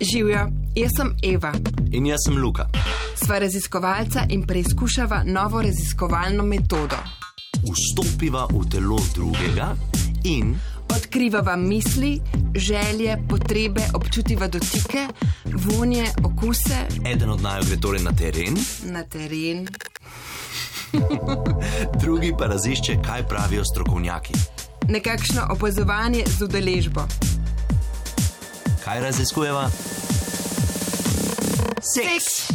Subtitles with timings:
[0.00, 1.52] Živijo, jaz sem Eva.
[1.90, 2.68] In jaz sem Luka.
[3.24, 6.96] Sva raziskovalca in preizkušava novo raziskovalno metodo.
[7.66, 9.74] Vstopiva v telo drugega
[10.24, 10.54] in
[10.88, 12.20] Odkrivava misli,
[12.54, 15.06] želje, potrebe, občutiva dotike,
[15.44, 19.68] vonje, okuse eden od naju gre torej na teren, na teren.
[22.02, 24.34] drugi pa razišče, kaj pravijo strokovnjaki.
[24.88, 27.00] Nekakšno opazovanje z udeležbo.
[28.84, 29.68] Kaj raziskujeva?
[31.82, 32.48] Seks.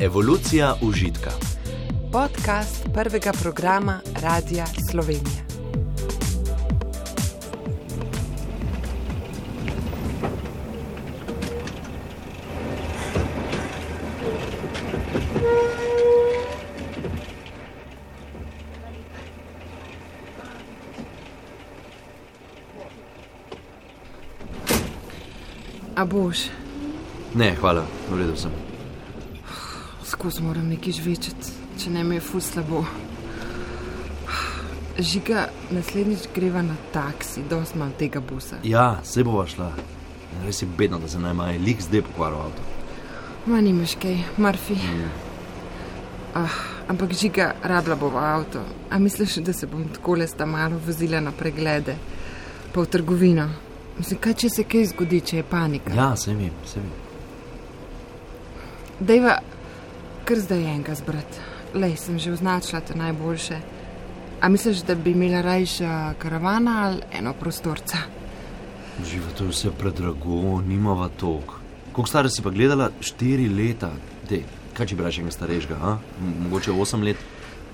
[0.00, 1.30] Evolucija užitka.
[2.12, 5.41] Podcast prvega programa Radia Slovenija.
[26.02, 26.50] A boš,
[27.34, 28.50] Ne, hvala, v redu sem.
[30.04, 32.82] skozi moram nekaj žvečeti, če ne mi je ful slabo.
[34.98, 38.58] Žiga, naslednjič greva na taksi, dosti imam tega busa.
[38.64, 39.70] Ja, se bova šla.
[40.44, 42.62] Res je bedno, da se naj maj lik zdaj pokvaril avto.
[43.46, 44.76] Ma nimaš kaj, Murphy.
[46.34, 48.60] Ah, ampak žiga, rabla bova avto.
[48.90, 51.94] A misliš, da se bom tako le sta malo vozila na preglede,
[52.74, 53.48] pa v trgovino?
[53.98, 55.92] Mislim, kaj če se kaj zgodi, če je panika?
[55.94, 56.92] Ja, se vem, se vem.
[59.00, 59.36] Dejva,
[60.24, 61.40] kar zdaj enega zbrat.
[61.74, 63.58] Lej, sem že označila te najboljše.
[64.42, 67.98] A misliš, da bi imela rajša karavana ali eno prostorca?
[69.04, 71.58] Živo, to je vse predrago, nimava tok.
[71.92, 72.90] Koliko stara si pa gledala?
[73.00, 73.92] Štiri leta.
[74.28, 74.44] Dej,
[74.76, 75.96] kaj če bi raje enega starejšega, a?
[76.44, 77.16] Mogoče osem let.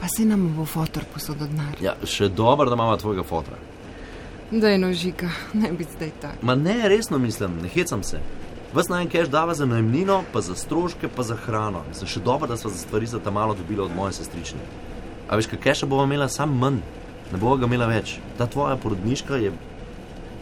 [0.00, 1.78] Pa se nam bo fotor posodil denar.
[1.82, 3.58] Ja, še dobro, da imamo tvojega fotra.
[4.50, 6.42] Daj no, žiga, ne bi zdaj tak.
[6.42, 8.20] Ma ne, resno mislim, ne hecam se.
[8.72, 11.82] Vas naj cash dava za najemnino, pa za stroške, pa za hrano.
[11.88, 14.60] Mislim, še dobro, da smo za stvari za ta malo dobili od moje sestrične.
[15.28, 16.80] A veš, kaj cache bova imela sam manj,
[17.32, 18.18] ne bova ga imela več.
[18.38, 19.52] Ta tvoja porodniška je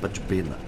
[0.03, 0.59] pač bedna.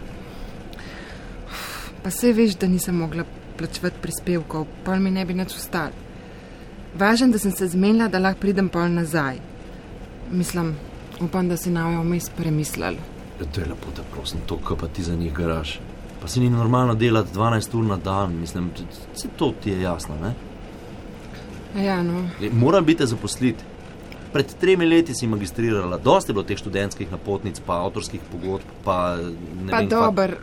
[2.02, 3.26] Pa se veš, da nisem mogla
[3.58, 5.94] plačevati prispevkov, pol mi ne bi nič ustal.
[6.98, 9.38] Važen, da sem se zmenila, da lahko pridem pol nazaj.
[10.30, 10.74] Mislim,
[11.20, 13.17] upam, da si naj vmes premislili.
[13.40, 15.78] Ja, to je lepo, da prosim, to, kar pa ti za njih garaš.
[16.20, 18.70] Pa se ni normalno delati 12 ur na dan, mislim,
[19.14, 20.34] vse to ti je jasno, ne?
[21.84, 23.64] Ja, no, E, Moram biti zaposliti.
[24.32, 29.16] Pred tremi leti si magistrirala, dosti je bilo teh študentskih napotnic, pa avtorskih pogodb, pa
[29.64, 30.36] ne pa vem, dober.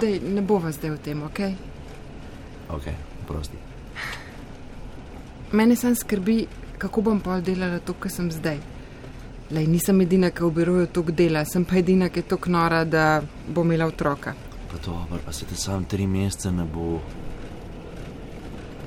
[0.00, 1.40] Dej, ne bova zdaj v tem, ok?
[2.76, 2.90] Ok,
[3.28, 3.56] prosti.
[5.52, 6.46] Mene sam skrbi,
[6.78, 8.60] kako bom pol delala to, kar sem zdaj.
[9.50, 12.82] Lej, nisem edina, ki v biroju tok dela, sem pa edina, ki je tok nora,
[12.84, 14.34] da bo imela otroka.
[14.68, 16.98] Pa dobro, pa se te sam tri mesece ne bo.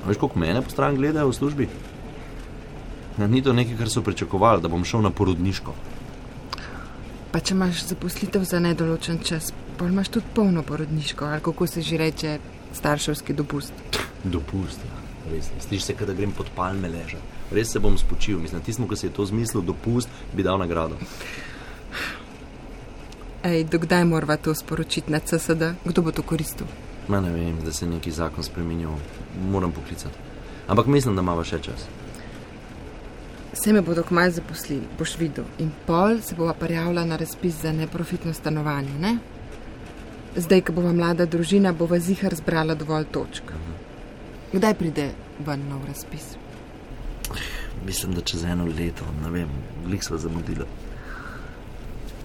[0.03, 1.67] A veš, koliko mene po stran gledajo v službi?
[3.17, 5.73] Ja, ni to nekaj, kar so pričakovali, da bom šel na porodniško.
[7.31, 9.49] Pa če imaš zaposlitev za nedoločen čas,
[9.81, 12.39] pol imaš tudi polno porodniško, ali kako se že reče,
[12.73, 13.73] starševski dopust.
[14.23, 15.00] Dopust, ja.
[15.29, 17.23] Res, slišiš se, da grem pod palme ležati.
[17.51, 20.97] Res se bom spočil, mislim, tistem, ki si je to zmislil, dopust, bi dal nagrado.
[23.43, 25.73] Ej, dokdaj morava to sporočiti na CSD?
[25.85, 26.67] Kdo bo to koristil?
[27.07, 28.93] Ma ne vem, da se je neki zakon spremenil,
[29.49, 30.15] moram poklicati.
[30.67, 31.87] Ampak mislim, da imamo še čas.
[33.51, 35.45] Vse me bodo kmaj zaposlili, boš videl.
[35.59, 39.17] In pol se bova prijavila na razpis za neprofitno stanovanje, ne?
[40.35, 43.51] Zdaj, ko bova mlada družina, bova zihar zbrala dovolj točk.
[44.53, 45.11] Kdaj pride
[45.45, 46.35] ven nov razpis?
[47.85, 49.49] Mislim, da čez eno leto, ne vem,
[49.85, 50.65] glik sva zamudila.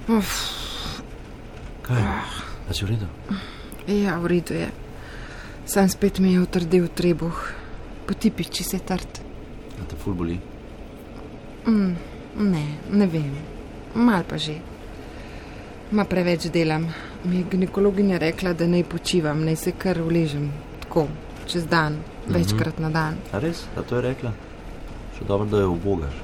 [0.08, 0.32] Uf,
[1.86, 2.02] Kaj?
[2.68, 3.06] A si v redu?
[3.86, 4.68] ja, v redu je.
[5.66, 7.38] Sam spet mi je utrdil trebuh,
[8.06, 9.20] potipi, če se trd.
[9.80, 10.38] A te ful boli?
[11.66, 11.94] Mm,
[12.42, 13.30] ne, ne vem,
[13.94, 14.58] mal pa že.
[15.94, 16.88] Ma preveč delam.
[17.24, 20.50] Mi je ginekologinja rekla, da naj počivam, naj se kar uležem,
[20.82, 21.06] tako,
[21.46, 23.14] čez dan, večkrat na dan.
[23.32, 23.64] A res?
[23.76, 24.32] A to je rekla?
[25.18, 26.14] Še dobro, da jo ubogaš.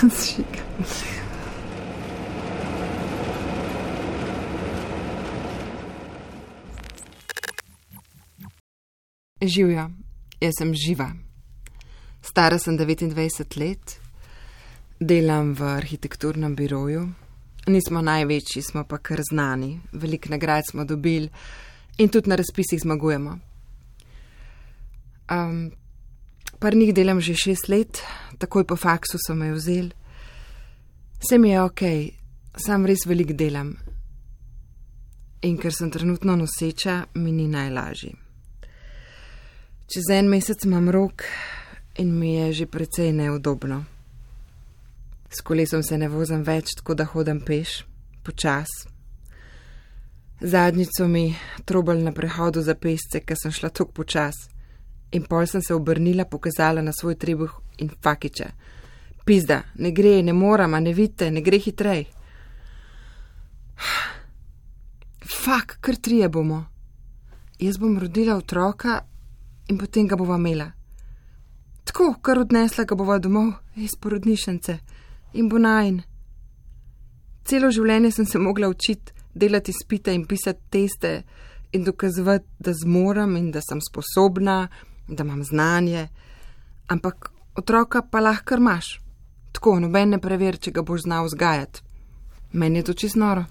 [0.20, 0.60] Žiga.
[9.40, 9.90] Živja,
[10.40, 11.06] jaz sem živa.
[12.20, 13.94] Stara sem 29 let,
[15.00, 17.06] delam v arhitekturnem biroju.
[17.72, 21.30] Nismo največji, smo pa kar znani, veliko nagrad smo dobili
[21.98, 23.38] in tudi na razpisih zmagujemo.
[25.30, 25.72] Um,
[26.58, 28.02] par njih delam že šest let,
[28.38, 29.90] takoj po faksu so me vzeli.
[31.20, 31.82] Vse mi je ok,
[32.56, 33.76] sam res velik delam.
[35.42, 38.14] In ker sem trenutno noseča, mi ni najlažji.
[39.90, 41.24] Čez en mesec imam rok
[41.98, 43.84] in mi je že precej neudobno.
[45.30, 47.84] S kolesom se ne vozim več, tako da hodim peš,
[48.24, 48.68] počas.
[50.42, 51.34] Zadnjico mi
[51.64, 54.34] trobal na prehodu za pesce, ker sem šla tako počas.
[55.12, 58.46] In pol sem se obrnila, pokazala na svoj trebuh in fakiče.
[59.24, 62.04] Pizda, ne gre, ne moram, ne vidite, ne gre hitrej.
[65.44, 66.64] Fak, kar trije bomo.
[67.58, 69.02] Jaz bom rodila otroka
[69.68, 70.70] in potem ga bova imela.
[71.84, 74.78] Tako, kar odnesla ga bova domov iz porodnišence
[75.32, 76.02] in bo najn.
[77.44, 81.22] Celo življenje sem se mogla učiti delati spite in pisati teste
[81.72, 84.68] in dokazovati, da zmorem in da sem sposobna,
[85.08, 86.08] da imam znanje.
[86.86, 89.00] Ampak otroka pa lahko imaš.
[89.52, 91.82] Tako, noben ne preveri, če ga boš znal vzgajati.
[92.52, 93.44] Meni je to čisto noro.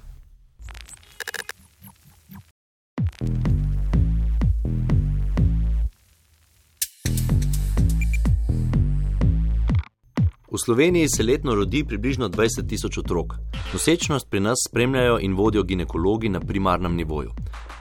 [10.70, 13.34] Sloveniji se letno rodi približno 20 tisoč otrok.
[13.74, 17.32] Nosečnost pri nas spremljajo in vodijo ginekologi na primarnem nivoju.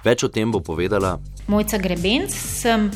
[0.04, 1.18] Več o tem bo povedala
[1.52, 2.88] Mojca Grebenc, sem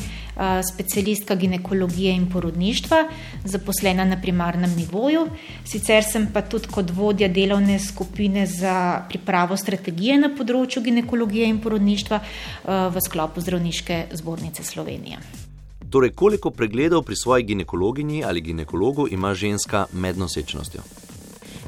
[0.71, 3.03] specialistka ginekologije in porodništva,
[3.45, 5.27] zaposlena na primarnem nivoju.
[5.61, 11.61] Sicer sem pa tudi kot vodja delovne skupine za pripravo strategije na področju ginekologije in
[11.61, 12.23] porodništva
[12.65, 15.52] v sklopu Zdravniške zbornice Slovenije.
[15.93, 20.81] Torej, koliko pregledov pri svoji ginekologinji ali ginekologu ima ženska med nosečnostjo?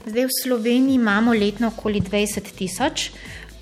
[0.06, 3.12] Zdaj v Sloveniji imamo letno okoli 20 tisoč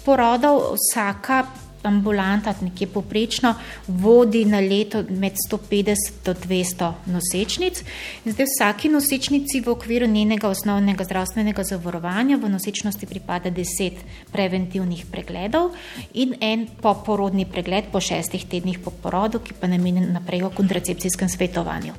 [0.05, 1.43] porodov, vsaka
[1.83, 3.53] ambulanta, nekje poprečno,
[3.87, 7.83] vodi na leto med 150 do 200 nosečnic.
[8.25, 14.01] Zdaj vsaki nosečnici v okviru njenega osnovnega zdravstvenega zavarovanja v nosečnosti pripada 10
[14.31, 15.71] preventivnih pregledov
[16.13, 21.29] in en poporodni pregled po šestih tednih po porodu, ki pa namenjen naprej o kontracepcijskem
[21.29, 21.93] svetovanju.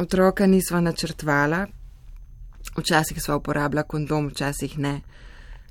[0.00, 1.66] Otroka nisva načrtvala,
[2.76, 5.00] včasih sva uporabljala kondom, včasih ne.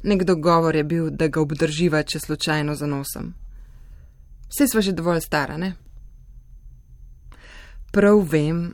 [0.03, 3.33] Nek dogovor je bil, da ga obdrživa, če slučajno zanosim.
[4.49, 5.73] Vse sva že dovolj stara, ne?
[7.91, 8.69] Prav vem,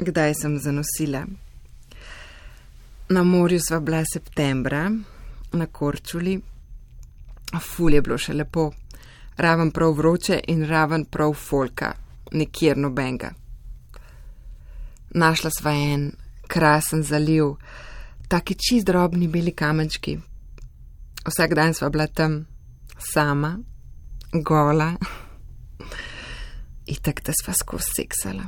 [0.00, 1.26] kdaj sem zanosila.
[3.08, 4.90] Na morju sva bila septembra,
[5.52, 6.40] na Korčuli,
[7.58, 8.70] ful je bilo še lepo,
[9.36, 11.92] raven prav vroče in raven prav folka,
[12.32, 13.32] nikjer nobenga.
[15.10, 16.12] Našla sva en
[16.46, 17.56] krasen zaliv,
[18.28, 20.18] taki čist drobni beli kamenčki,
[21.26, 22.46] Vsak dan sva bila tam
[23.12, 23.58] sama,
[24.32, 24.94] gola,
[26.86, 28.44] in tako da sva skozi seksala.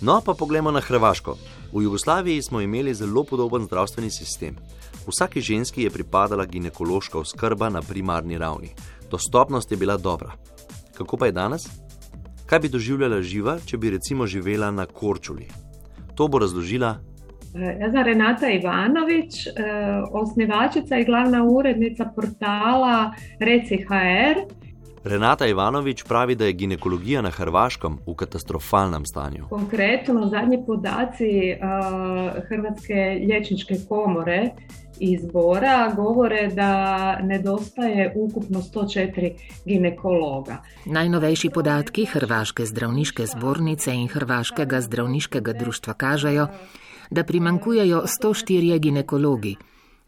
[0.00, 1.36] No, pa poglejmo na Hrvaško.
[1.72, 4.56] V Jugoslaviji smo imeli zelo podoben zdravstveni sistem.
[5.06, 8.74] Vsaki ženski je pripadala ginekološka oskrba na primarni ravni.
[9.10, 10.32] Dostopnost je bila dobra.
[10.94, 11.62] Kako pa je danes?
[12.46, 15.48] Kaj bi doživljala živa, če bi recimo živela na Korčuli?
[16.14, 16.98] To bo razložila
[17.52, 19.46] Jaz sem Renata Ivanovič,
[20.12, 24.40] osnivačica in glavna urednica portala ReciHR.
[25.04, 29.46] Renata Ivanovič pravi, da je ginekologija na Hrvaškem v katastrofalnem stanju.
[29.50, 34.50] Konkretno zadnji podaci uh, Hrvatske liječničke komore
[35.00, 39.32] izbora govore, da nedostaje ukupno 104
[39.64, 40.62] ginekologa.
[40.84, 46.46] Najnovejši podatki Hrvaške zdravniške zbornice in Hrvaškega zdravniškega društva kažejo,
[47.12, 49.56] da primankujejo 104 ginekologi.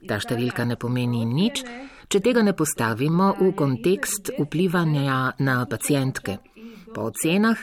[0.08, 1.62] Ta številka ne pomeni nič,
[2.08, 6.38] če tega ne postavimo v kontekst vplivanja na pacijentke.
[6.94, 7.58] Po ocenah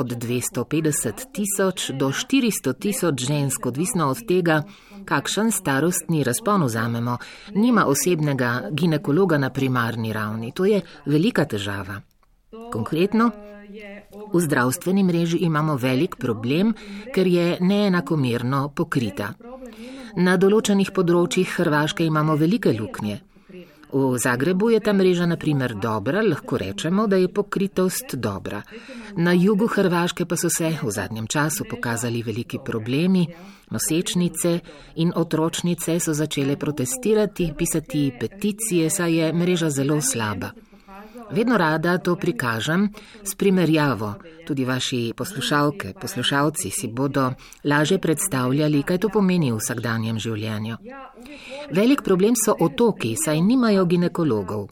[0.00, 4.62] od 250 tisoč do 400 tisoč žensk, odvisno od tega,
[5.06, 7.18] kakšen starostni razpon vzamemo,
[7.54, 10.50] nima osebnega ginekologa na primarni ravni.
[10.52, 12.00] To je velika težava.
[12.72, 13.30] Konkretno,
[14.32, 16.74] v zdravstveni mreži imamo velik problem,
[17.14, 19.32] ker je neenakomerno pokrita.
[20.16, 23.20] Na določenih področjih Hrvaške imamo velike luknje.
[23.94, 28.62] V Zagrebu je ta mreža naprimer dobra, lahko rečemo, da je pokritost dobra.
[29.16, 33.28] Na jugu Hrvaške pa so se v zadnjem času pokazali veliki problemi,
[33.70, 34.58] nosečnice
[34.96, 40.50] in otročnice so začele protestirati, pisati peticije, saj je mreža zelo slaba.
[41.30, 42.88] Vedno rada to prikažem
[43.24, 44.14] s primerjavo.
[44.46, 47.32] Tudi vaši poslušalke, poslušalci si bodo
[47.64, 50.76] laže predstavljali, kaj to pomeni v vsakdanjem življenju.
[51.70, 54.68] Velik problem so otoki, saj nimajo ginekologov.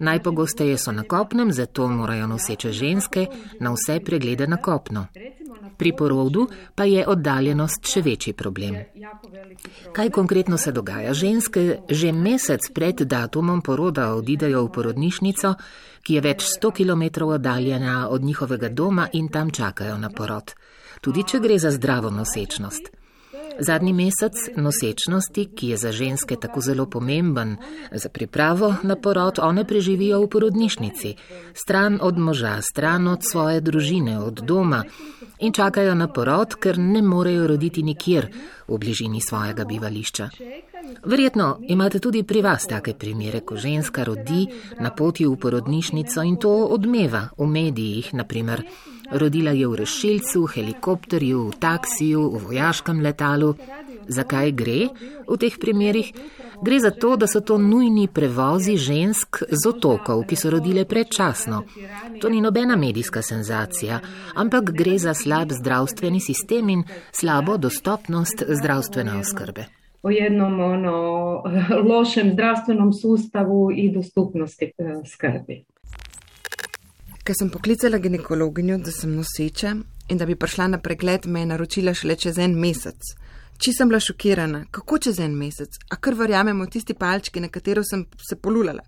[0.00, 3.26] Najpogosteje so na kopnem, zato morajo noseče ženske
[3.60, 5.06] na vse preglede na kopno.
[5.76, 8.76] Pri porodu pa je oddaljenost še večji problem.
[9.92, 11.12] Kaj konkretno se dogaja?
[11.14, 15.54] Ženske že mesec pred datumom poroda odidejo v porodnišnico,
[16.02, 20.54] ki je več 100 km oddaljena od njihovega doma in tam čakajo na porod.
[21.00, 22.90] Tudi če gre za zdravo nosečnost.
[23.60, 27.56] Zadnji mesec nosečnosti, ki je za ženske tako zelo pomemben,
[27.92, 31.14] za pripravo na porod one preživijo v porodnišnici,
[31.54, 34.84] stran od moža, stran od svoje družine, od doma
[35.40, 38.28] in čakajo na porod, ker ne morejo roditi nikjer
[38.68, 40.28] v bližini svojega bivališča.
[41.04, 44.46] Verjetno imate tudi pri vas take primere, ko ženska rodi
[44.80, 48.64] na poti v porodnišnico in to odmeva v medijih, naprimer.
[49.10, 53.54] Rodila je v rešilcu, helikopterju, v taksiju, v vojaškem letalu.
[54.08, 54.88] Zakaj gre
[55.26, 56.12] v teh primerih?
[56.64, 61.62] Gre za to, da so to nujni prevozi žensk z otokov, ki so rodile predčasno.
[62.20, 64.00] To ni nobena medijska senzacija,
[64.34, 69.64] ampak gre za slab zdravstveni sistem in slabo dostopnost zdravstvene oskrbe.
[70.02, 71.42] O jednom ono,
[71.90, 75.64] lošem zdravstvenom sustavu i dostupnosti eh, skrbi.
[77.24, 79.74] Ker sem poklicala ginekologinjo, da sem noseča
[80.08, 83.12] in da bi prišla na pregled, me je naročila šele čez en mesec.
[83.60, 87.82] Či sem bila šokirana, kako čez en mesec, a kar verjamemo tisti palčki, na katero
[87.84, 88.82] sem se polulala.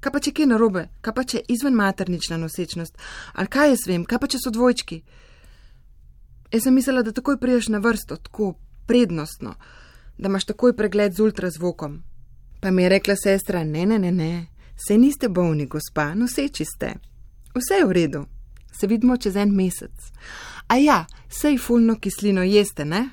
[0.00, 2.96] Kaj pa če kje narobe, kaj pa če izven maternična nosečnost,
[3.34, 5.02] ali kaj jaz vem, kaj pa če so dvojčki.
[6.54, 8.54] Jaz sem mislila, da takoj priješ na vrsto, tako
[8.88, 9.58] prednostno,
[10.16, 12.00] da imaš takoj pregled z ultrazvokom.
[12.62, 14.46] Pa mi je rekla sestra, ne, ne, ne, ne,
[14.86, 16.94] se niste bolni, gospa, noseči ste.
[17.54, 18.24] Vse je v redu,
[18.72, 20.10] se vidimo čez en mesec.
[20.72, 23.04] A ja, sej fulno kislino jeste, ne?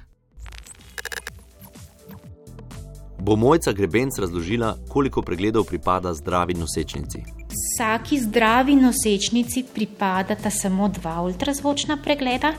[3.26, 7.24] Bo mojca grebenc razložila, koliko pregledov pripada zdravi nosečnici.
[7.50, 12.54] Vsaki zdravi nosečnici pripadata samo dva ultrazvočna pregleda,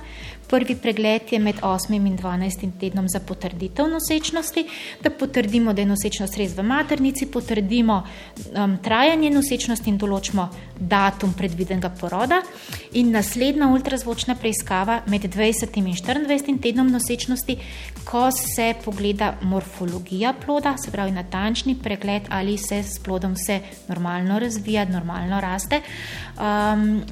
[0.47, 4.65] Prvi pregled je med 8 in 12 tednom za potrditev nosečnosti,
[5.03, 10.49] da potrdimo, da je nosečnost res v maternici, potrdimo um, trajanje nosečnosti in določimo
[10.79, 12.41] datum predvidenega poroda.
[12.95, 17.59] In naslednja ultrazvočna preiskava med 20 in 24 tednom nosečnosti,
[18.07, 24.38] ko se pogleda morfologija ploda, se pravi natančni pregled, ali se s plodom vse normalno
[24.38, 25.83] razvija, normalno raste.
[26.38, 27.03] Um,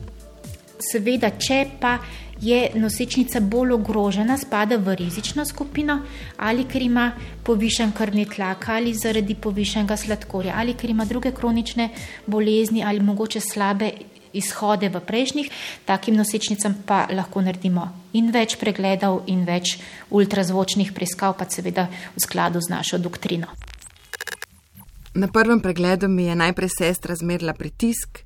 [0.78, 1.98] seveda, če pa
[2.40, 6.00] je nosečnica bolj ogrožena, spada v rizično skupino,
[6.36, 7.12] ali ker ima
[7.44, 11.88] povišen krvni tlak, ali zaradi povišenega sladkorja, ali ker ima druge kronične
[12.26, 13.92] bolezni, ali mogoče slabe
[14.34, 15.50] izhode v prejšnjih,
[15.86, 19.78] takim nosečnicam pa lahko naredimo in več pregledov, in več
[20.10, 21.86] ultrazvočnih preiskav, pa seveda
[22.16, 23.46] v skladu z našo doktrino.
[25.14, 28.24] Na prvem pregledu mi je najprej sestra zmerila pritisk,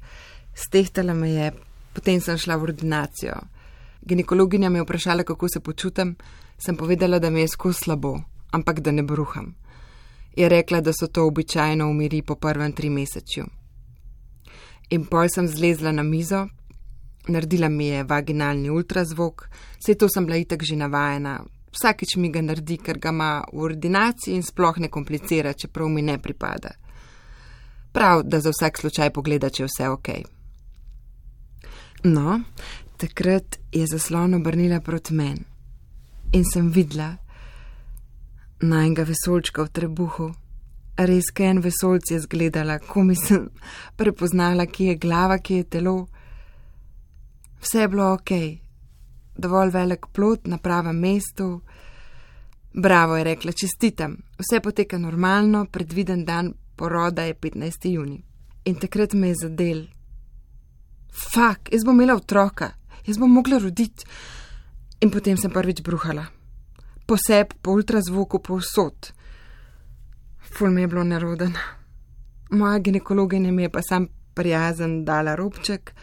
[0.56, 1.52] stehtala me je,
[1.92, 3.36] potem sem šla v ordinacijo.
[4.08, 6.16] Ginekologinja me je vprašala, kako se počutim,
[6.58, 9.54] sem povedala, da mi je skozi slabo, ampak da ne bruham.
[10.36, 13.44] Je rekla, da so to običajno umiri po prvem tri mesečju.
[14.90, 16.46] In pol sem zlezla na mizo,
[17.28, 19.48] naredila mi je vaginalni ultrazvok,
[19.78, 23.60] vse to sem bila itak že navajena, vsakič mi ga naredi, ker ga ima v
[23.60, 26.72] ordinaciji in sploh ne komplicira, čeprav mi ne pripada.
[27.92, 30.08] Prav, da za vsak slučaj pogleda, če je vse ok.
[32.04, 32.40] No,
[32.98, 35.44] Takrat je zaslon obrnila proti meni
[36.32, 37.16] in sem videla
[38.60, 40.26] najnega vesolčka v trebuhu.
[40.98, 43.44] Res, kaj en vesolc je zgledala, ko mi sem
[43.98, 46.08] prepoznala, kje je glava, kje je telo.
[47.62, 48.32] Vse je bilo ok,
[49.36, 51.60] dovolj velik plot na pravem mestu.
[52.74, 57.88] Bravo je rekla, čestitam, vse poteka normalno, predviden dan poroda je 15.
[57.94, 58.18] juni.
[58.64, 59.86] In takrat me je zadel.
[61.30, 62.77] Fak, jaz bom imela otroka
[63.08, 64.04] jaz bom mogla roditi.
[65.00, 66.26] In potem sem prvič bruhala,
[67.06, 69.12] poseb, po ultrazvoku, povsod.
[70.52, 71.54] Ful mi je bilo neroden.
[72.50, 75.94] Moja ginekologinja mi je pa sam prijazen dala robček,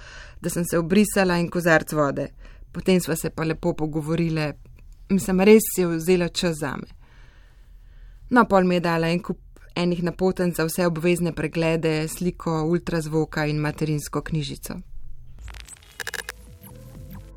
[0.41, 2.27] da sem se obrisala in kozarc vode.
[2.71, 4.53] Potem sva se pa lepo pogovorile,
[5.09, 6.87] mislim, res si je vzela čas za me.
[8.29, 9.39] No, pol mi je dala en kup
[9.75, 14.79] enih napoten za vse obvezne preglede, sliko ultrazvoka in materinsko knjižico.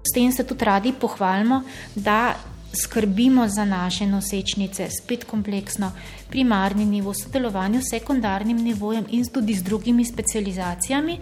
[0.09, 1.63] S tem se tudi radi pohvalimo,
[1.95, 2.35] da
[2.73, 5.93] skrbimo za naše nosečnice spet kompleksno,
[6.31, 11.19] primarni nivo, sodelovanju s sekundarnim nivojem in tudi z drugimi specializacijami,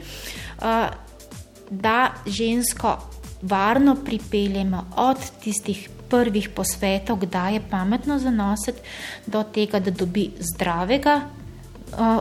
[1.71, 2.99] da žensko
[3.43, 8.79] varno pripeljemo od tistih prvih posvetov, kdaj je pametno zanositi,
[9.27, 11.21] do tega, da dobi zdravega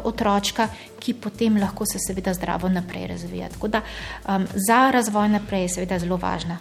[0.03, 0.67] otročka,
[0.99, 3.49] ki potem lahko se seveda zdravo naprej razvija.
[3.49, 6.57] Tako da um, za razvoj naprej je seveda zelo važna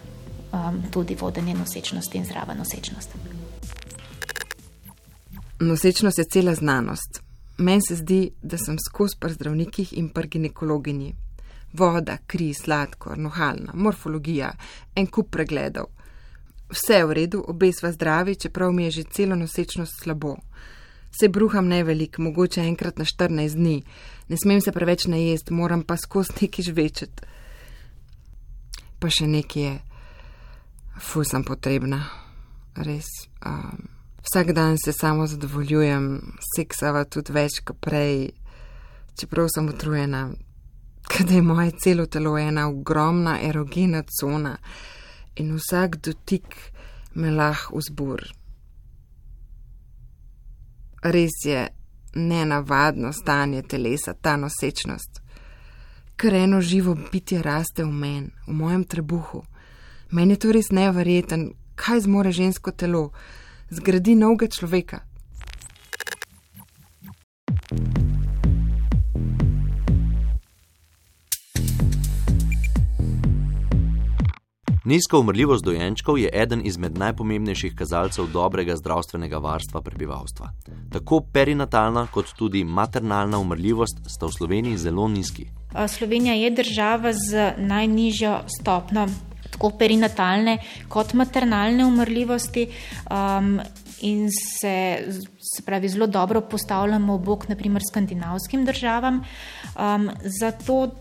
[0.51, 3.09] um, tudi vodenje nosečnosti in zdrava nosečnost.
[5.59, 7.21] Nosečnost je cela znanost.
[7.57, 11.15] Meni se zdi, da sem skozi pri zdravnikih in pri ginekologinji.
[11.73, 14.51] Voda, kri, sladkor, nohalna, morfologija,
[14.95, 15.85] en kup pregledov.
[16.69, 20.35] Vse je v redu, obe sva zdravi, čeprav mi je že celo nosečnost slabo.
[21.19, 23.83] Se bruham ne velik, mogoče enkrat na 14 dni,
[24.27, 27.21] ne smem se preveč najest, moram pa skozi neki žvečet.
[28.99, 29.73] Pa še nekaj je,
[30.99, 32.01] fu sem potrebna,
[32.75, 33.07] res.
[33.45, 33.87] Um,
[34.27, 36.09] vsak dan se samo zadovoljujem,
[36.55, 38.33] seksava tudi več kot prej,
[39.15, 40.27] čeprav sem utrujena,
[41.07, 44.57] ker je moje celo telo ena ogromna erogena cona
[45.39, 46.55] in vsak dotik
[47.15, 48.25] me lahko vzbur
[51.05, 51.67] res je
[52.15, 55.21] nenavadno stanje telesa, ta nosečnost.
[56.15, 59.43] Ker eno živo bitje raste v meni, v mojem trebuhu.
[60.11, 63.09] Meni je to res neverjeten, kaj zmore žensko telo,
[63.69, 65.03] zgradi novega človeka.
[74.85, 80.49] Nizka umrljivost dojenčkov je eden izmed najpomembnejših kazalcev dobrega zdravstvenega varstva prebivalstva.
[80.93, 85.47] Tako perinatalna kot tudi maternalna umrljivost sta v Sloveniji zelo nizki.
[85.87, 89.07] Slovenija je država z najnižjo stopno
[89.51, 92.69] tako perinatalne kot maternalne umrljivosti.
[93.09, 93.59] Um,
[94.01, 94.97] In se,
[95.39, 99.21] se pravi, zelo dobro postavljamo v bok, naprimer, skandinavskim državam.
[99.79, 100.91] Um, zato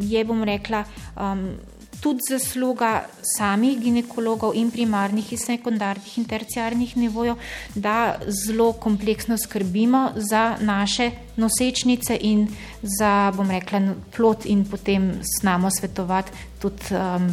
[0.00, 0.84] je, bom rekla,
[1.20, 1.44] um,
[2.00, 3.04] tudi zasluga
[3.36, 7.36] samih ginekologov in primarnih in sekundarnih in terciarnih nivojev,
[7.74, 12.48] da zelo kompleksno skrbimo za naše nosečnice in
[12.82, 13.80] za, bom rekla,
[14.16, 17.32] plot in potem znamo svetovati tudi um,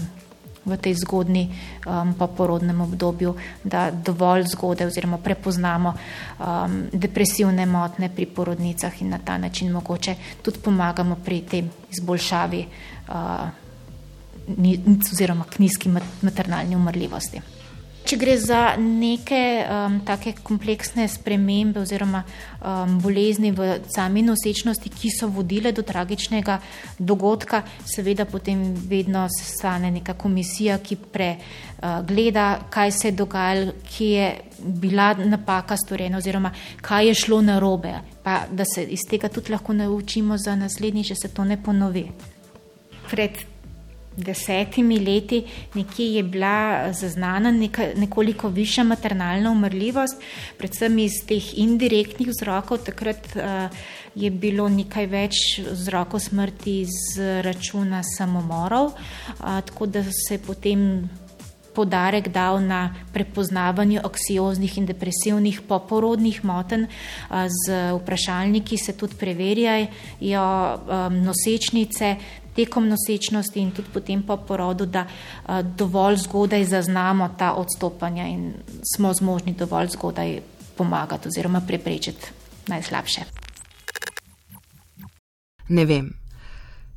[0.67, 8.25] v tej zgodni um, poporodnem obdobju, da dovolj zgodaj oziroma prepoznamo um, depresivne motne pri
[8.25, 12.65] porodnicah in na ta način mogoče tudi pomagamo pri tem izboljšavi
[13.07, 13.66] uh,
[15.11, 15.89] oziroma k nizki
[16.21, 17.41] maternalni umrljivosti.
[18.07, 25.11] Če gre za neke um, take kompleksne spremembe oziroma um, bolezni v sami nosečnosti, ki
[25.11, 26.55] so vodile do tragičnega
[26.99, 34.07] dogodka, seveda potem vedno stane neka komisija, ki pregleda, uh, kaj se je dogajalo, kje
[34.13, 34.31] je
[34.63, 37.91] bila napaka storjena oziroma kaj je šlo narobe,
[38.23, 42.07] pa da se iz tega tudi lahko naučimo za naslednji, če se to ne ponovi.
[43.11, 43.43] Pred
[44.17, 50.21] desetimi leti nekje je bila zaznana neka, nekoliko višja maternalna umrljivost,
[50.57, 52.81] predvsem iz teh indirektnih vzrokov.
[52.89, 53.69] Takrat uh,
[54.15, 60.83] je bilo nekaj več vzrokov smrti z računa samomorov, uh, tako da se je potem
[61.77, 66.87] podarek dal na prepoznavanju anksioznih in depresivnih poporodnih motenj.
[67.29, 70.47] Z vprašalniki se tudi preverjajo
[71.21, 72.15] nosečnice
[72.57, 75.05] tekom nosečnosti in tudi potem po porodu, da
[75.77, 78.53] dovolj zgodaj zaznamo ta odstopanja in
[78.95, 80.39] smo zmožni dovolj zgodaj
[80.77, 82.33] pomagati oziroma preprečiti
[82.67, 83.21] najslabše.
[85.69, 86.13] Ne vem.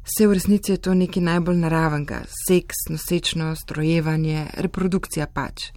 [0.04, 5.70] Vse v resnici je to nekaj najbolj naravnega, seks, nosečnost, rojevanje, reprodukcija pač.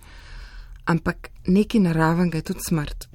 [0.85, 3.07] Ampak nekaj naravnega je tudi smrt.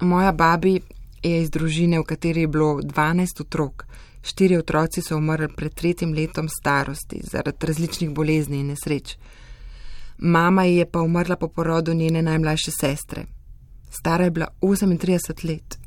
[0.00, 0.78] Moja babi
[1.22, 3.84] je iz družine, v kateri je bilo 12 otrok.
[4.22, 9.16] Štiri otroci so umrli pred tretjim letom starosti zaradi različnih bolezni in nesreč.
[10.18, 13.24] Mama je pa umrla po porodu njene najmlajše sestre.
[13.90, 15.78] Stara je bila 38 let.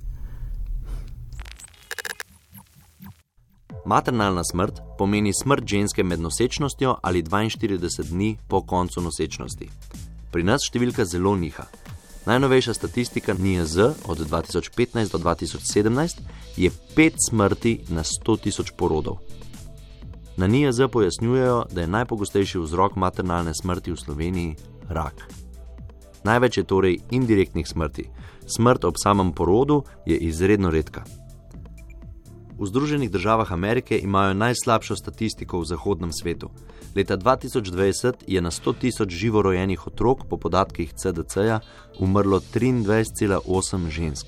[3.85, 9.69] Maternalna smrt pomeni smrt ženske med nosečnostjo ali 42 dni po koncu nosečnosti.
[10.31, 11.65] Pri nas številka zelo niha.
[12.25, 16.19] Najnovejša statistika NIAZ od 2015 do 2017
[16.57, 19.17] je 5 smrti na 100 tisoč porodov.
[20.37, 24.55] Na NIAZ pojasnjujejo, da je najpogostejši vzrok maternalne smrti v Sloveniji
[24.89, 25.27] rak.
[26.23, 28.09] Največ je torej indirektnih smrti.
[28.45, 31.03] Smrt ob samem porodu je izredno redka.
[32.61, 36.49] V Združenih državah Amerike imajo najslabšo statistiko v zahodnem svetu.
[36.95, 41.59] Leta 2020 je na 100 tisoč živorojenih otrok po podatkih CDC-ja
[41.99, 44.27] umrlo 23,8 žensk.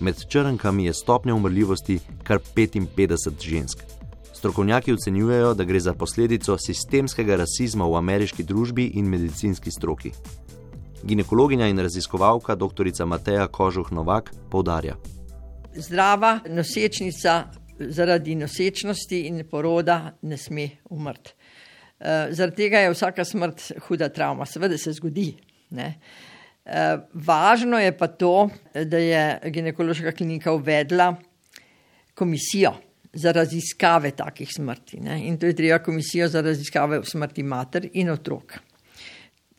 [0.00, 3.78] Med črnkami je stopnja umrljivosti kar 55 žensk.
[4.32, 10.12] Strokovnjaki ocenjujejo, da gre za posledico sistemskega rasizma v ameriški družbi in medicinski stroki.
[11.02, 12.92] Ginekologinja in raziskovalka dr.
[13.06, 15.00] Mateja Kožuh Novak poudarja.
[15.74, 21.32] Zdrava nosečnica zaradi nosečnosti in poroda ne sme umrti.
[22.00, 25.34] Uh, zaradi tega je vsaka smrt huda travma, seveda se zgodi.
[25.70, 25.90] Uh,
[27.12, 31.14] važno je pa to, da je ginekološka klinika uvedla
[32.14, 32.72] komisijo
[33.12, 35.00] za raziskave takih smrti.
[35.00, 35.18] Ne?
[35.26, 38.56] In to je treba komisijo za raziskave smrti mater in otrok.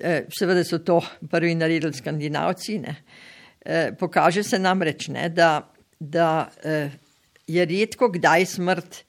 [0.01, 2.79] Uh, seveda so to prvi naredili skandinavci.
[2.81, 5.59] Uh, pokaže se nam reč, ne, da,
[5.99, 7.10] da uh,
[7.53, 9.03] je redko kdaj smrt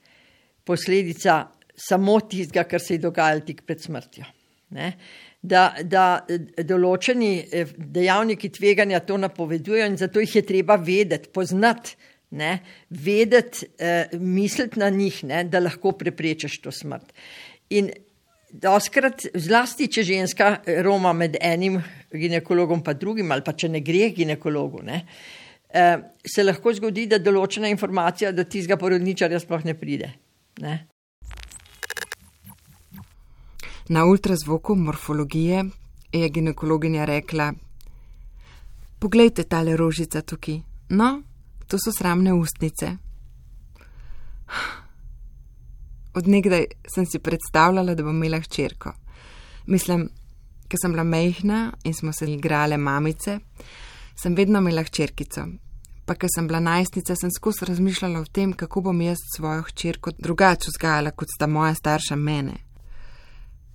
[0.63, 1.43] posledica
[1.75, 4.25] samo tistega, kar se je dogajalo tik pred smrtjo.
[4.73, 4.93] Ne?
[5.41, 6.23] Da, da
[6.63, 11.97] določeni eh, dejavniki tveganja to napovedujejo, in zato jih je treba vedeti, poznati,
[12.39, 12.55] ne?
[12.89, 15.43] vedeti, eh, misliti na njih, ne?
[15.43, 17.11] da lahko preprečiš to smrt.
[17.75, 17.91] In
[18.49, 20.49] doskrat, zlasti, če ženska
[20.85, 21.81] roma med enim
[22.13, 25.03] ginekologom in drugim, ali pa če ne gre ginekologu, ne?
[25.03, 25.42] eh,
[25.73, 30.11] se lahko zgodi, da določena informacija do tistega porodničarja sploh ne pride.
[30.61, 30.73] Ne?
[33.89, 35.63] Na ultrazvoku morfologije
[36.13, 37.53] je ginekologinja rekla:
[38.99, 40.61] Poglejte tale rožica tukaj.
[40.89, 41.21] No,
[41.67, 42.93] to so sramne ustnice.
[46.13, 48.93] Odnegdaj sem si predstavljala, da bom imela hčerko.
[49.65, 50.05] Mislim,
[50.69, 53.39] ker sem bila mehna in smo se igrale mamice,
[54.15, 55.47] sem vedno imela hčerkico.
[56.05, 60.11] Pa, ker sem bila najstnica, sem skozi razmišljala o tem, kako bom jaz svojo hčerko
[60.19, 62.59] drugače vzgajala, kot sta moja starša mene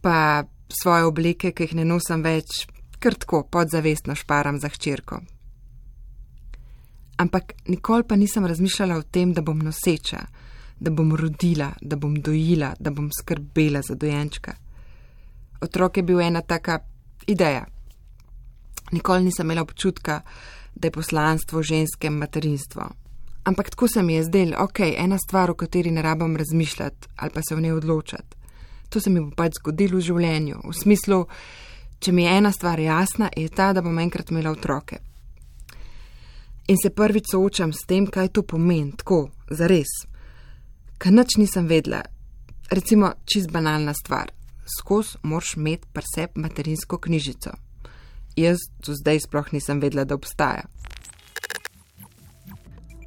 [0.00, 2.66] pa svoje oblike, ki jih ne nosim več,
[2.98, 5.20] krtko podzavestno šparam za hčerko.
[7.18, 10.20] Ampak nikoli pa nisem razmišljala o tem, da bom noseča,
[10.78, 14.54] da bom rodila, da bom dojila, da bom skrbela za dojenčka.
[15.60, 16.78] Otrok je bil ena taka
[17.26, 17.64] ideja.
[18.92, 22.88] Nikoli nisem imela občutka, da je poslanstvo ženske materinstvo.
[23.44, 27.30] Ampak tako se mi je zdelo, ok, ena stvar, o kateri ne rabim razmišljati ali
[27.34, 28.38] pa se v njej odločati
[28.88, 30.62] to se mi bo pač zgodilo v življenju.
[30.64, 31.24] V smislu,
[32.00, 35.00] če mi je ena stvar jasna, je ta, da bom enkrat imela otroke.
[36.68, 39.92] In se prvič soočam s tem, kaj to pomeni, tako, za res.
[40.98, 42.02] Kaj nič nisem vedela,
[42.72, 44.32] recimo čist banalna stvar.
[44.68, 47.54] Skos moraš imeti preseb materinsko knjižico.
[48.38, 50.68] Jaz do zdaj sploh nisem vedela, da obstaja.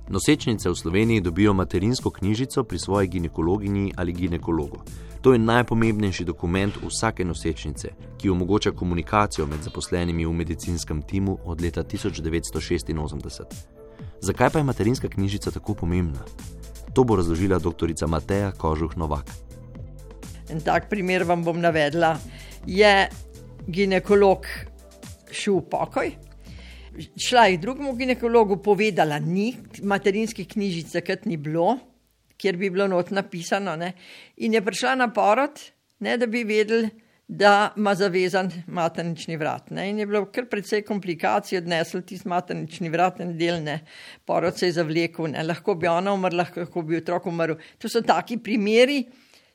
[0.10, 4.82] Nosečnice v Sloveniji dobijo materinsko knjižico pri svoji ginekologinji ali ginekologu.
[5.22, 11.62] To je najpomembnejši dokument vsake nosečnice, ki omogoča komunikacijo med zaposlenimi v medicinskem timu od
[11.62, 13.44] leta 1986.
[14.22, 16.26] Zakaj pa je materinska knjižica tako pomembna?
[16.94, 18.08] To bo razložila dr.
[18.08, 19.32] Mateja Kožuh Novak.
[20.50, 22.17] En tak primer vam bom navedla.
[22.67, 23.10] Je
[23.67, 24.46] ginekolog
[25.32, 26.12] šel v pokoj,
[27.28, 31.78] šla je drugemu ginekologu, povedala, ni materinske knjižice, kot ni bilo
[32.41, 33.76] kjer bi bilo not napisano.
[33.78, 33.94] Ne?
[34.38, 35.62] In je prišla na porod,
[36.02, 36.89] ne, da bi vedeli,
[37.32, 39.70] da ima zavezan maternični vrat.
[39.72, 39.86] Ne?
[39.89, 43.78] In je bilo kar precej komplikacij, odnesel tisti maternični vrat in del ne,
[44.28, 45.46] porod se je zavlekel, ne?
[45.48, 47.56] lahko bi ona umrla, lahko bi otrok umrl.
[47.80, 49.06] To so taki primeri,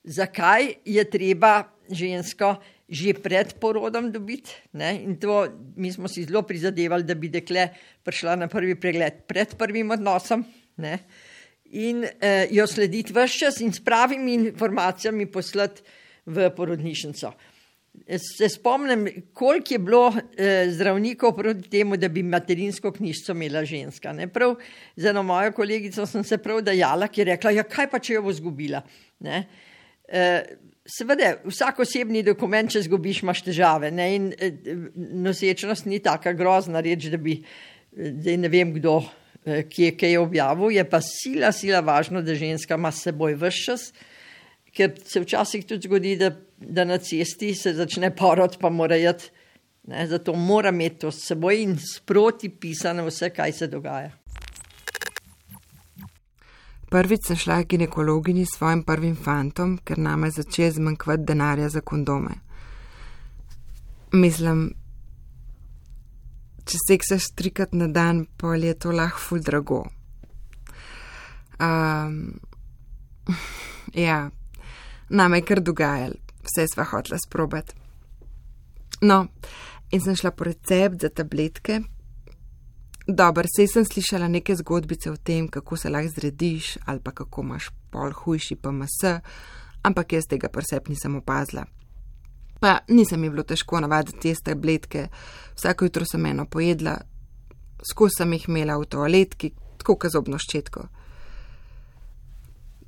[0.05, 1.59] zakaj je treba
[1.91, 2.55] žensko.
[2.87, 4.93] Že pred porodom dobiti, ne?
[5.03, 7.73] in to mi smo si zelo prizadevali, da bi dekle
[8.07, 10.45] prišla na prvi pregled pred prvim odnosom.
[10.77, 11.01] Ne?
[11.71, 15.83] in eh, jo slediti vse čas in s pravimi informacijami poslati
[16.27, 17.33] v porodnišnico.
[18.37, 24.13] Se spomnim, koliko je bilo eh, zdravnikov proti temu, da bi materinsko knjižico imela ženska.
[24.13, 24.29] Ne?
[24.29, 24.55] Prav
[24.97, 28.19] za eno mojo kolegico sem se prav dajala, ki je rekla: ja, kaj pa če
[28.19, 28.83] jo bo zgubila?
[29.25, 30.43] Eh,
[30.87, 33.91] seveda, vsak osebni dokument, če zgubiš, imaš težave.
[33.95, 34.09] Ne?
[34.17, 34.57] In eh,
[34.97, 39.01] nosečnost ni tako grozna reč, da bi, eh, zdaj ne vem kdo.
[39.47, 43.37] Eh, ki je kaj objavil, je pa sila, sila važno, da ženska ima s seboj
[43.39, 43.85] vse čas,
[44.75, 49.31] ker se včasih tudi zgodi, da, da na cesti se začne porod, pa mora jeti.
[49.87, 54.11] Ne, zato mora imeti to s seboj in sproti pisano vse, kaj se dogaja.
[56.91, 61.69] Prvič sem šla k ginekologini s svojim prvim fantom, ker nama je začel zmanjkvati denarja
[61.69, 62.39] za kondome.
[64.13, 64.69] Mislim,
[66.65, 69.83] če seksaš trikrat na dan, pa je to lahko ful drago.
[71.59, 72.39] Um,
[74.07, 74.31] ja,
[75.09, 77.75] nam je kar dogajalo, vse sva hotla sprobati.
[79.03, 79.27] No,
[79.91, 81.81] in sem šla po recept za tabletke.
[83.07, 87.43] Dobro, sej sem slišala neke zgodbice o tem, kako se lahko zrediš ali pa kako
[87.43, 88.99] imaš pol hujši PMS,
[89.83, 91.65] ampak jaz tega presep nisem opazila.
[92.61, 95.07] Pa nisem mi bilo težko navaditi te tabletke,
[95.55, 96.97] vsako jutro sem eno pojedla,
[97.91, 100.89] skozi sem jih imela v toaletki, tako kazobno ščetko.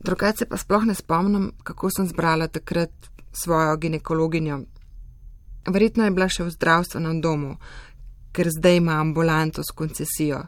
[0.03, 2.91] Drugače pa sploh ne spomnim, kako sem zbrala takrat
[3.33, 4.65] svojo ginekologinjo.
[5.69, 7.59] Verjetno je bila še v zdravstvenem domu,
[8.33, 10.43] ker zdaj ima ambulanto s koncesijo.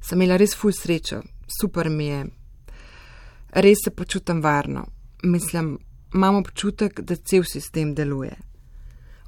[0.00, 1.22] Sem imela res ful srečo,
[1.60, 2.26] super mi je.
[3.52, 4.86] Res se počutim varno.
[5.22, 5.78] Mislim,
[6.14, 8.36] imam občutek, da cel sistem deluje.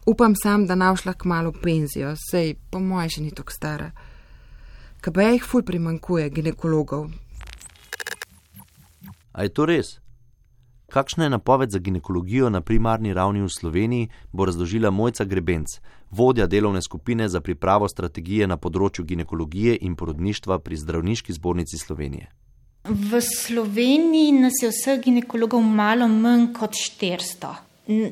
[0.07, 3.91] Upam sam, da navšla k malu penzijo, sej po moje še ni tako stara.
[5.01, 7.11] KB jih ful primankuje ginekologov.
[9.33, 9.99] A je to res?
[10.93, 15.81] Kakšna je napoved za ginekologijo na primarni ravni v Sloveniji, bo razložila Mojca Grebenc,
[16.17, 22.31] vodja delovne skupine za pripravo strategije na področju ginekologije in porodništva pri Zdravniški zbornici Slovenije.
[22.85, 27.55] V Sloveniji nas je vseh ginekologov malo manj kot 400.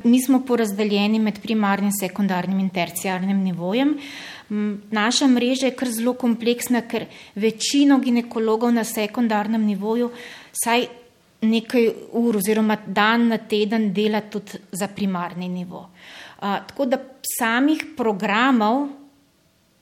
[0.04, 3.94] Mi smo porazdeljeni med primarnim, sekundarnim in terciarnim nivojem.
[4.92, 10.10] Naša mreža je kar zelo kompleksna, ker večino ginekologov na sekundarnem nivoju
[10.64, 10.88] saj
[11.42, 11.88] nekaj
[12.20, 15.80] ur oziroma dan na teden dela tudi za primarni nivo.
[15.80, 16.98] Uh, tako da
[17.38, 18.88] samih programov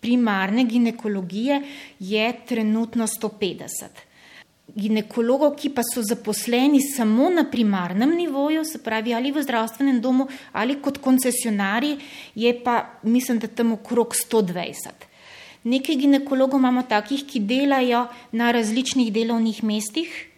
[0.01, 1.63] primarne ginekologije
[1.99, 4.09] je trenutno 150
[4.77, 10.29] ginekologov, ki pa so zaposleni samo na primarnem nivoju, se pravi ali v zdravstvenem domu
[10.53, 11.97] ali kot koncesionari,
[12.35, 15.09] je pa mislim, da tam okrog 120.
[15.65, 20.30] Nekaj ginekologov imamo takih, ki delajo na različnih delovnih mestih,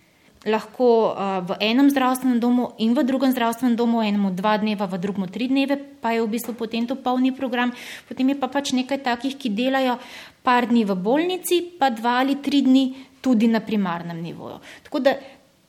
[0.42, 4.98] lahko uh, v enem zdravstvenem domu in v drugem zdravstvenem domu, enemu dva dneva, v
[4.98, 7.70] drugem tri dneve, pa je v bistvu potem to polni program.
[8.10, 10.02] Potem je pa pač nekaj takih, ki delajo
[10.42, 14.58] par dni v bolnici, pa dva ali tri dni tudi na primarnem nivoju.
[14.82, 15.14] Tako da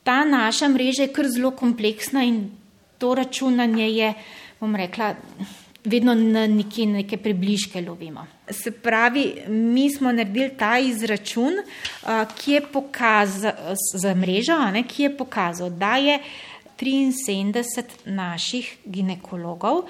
[0.03, 2.49] ta naša mreža je kar zelo kompleksna in
[2.97, 4.09] to računanje je,
[4.59, 5.13] bom rekla,
[5.83, 8.25] vedno na neki neke približke lovimo.
[8.49, 11.53] Se pravi, mi smo naredili ta izračun,
[12.37, 13.51] ki je pokazal
[13.95, 16.19] za mrežo, ne, ki je pokazal, da je
[16.83, 19.85] 73 naših ginekologov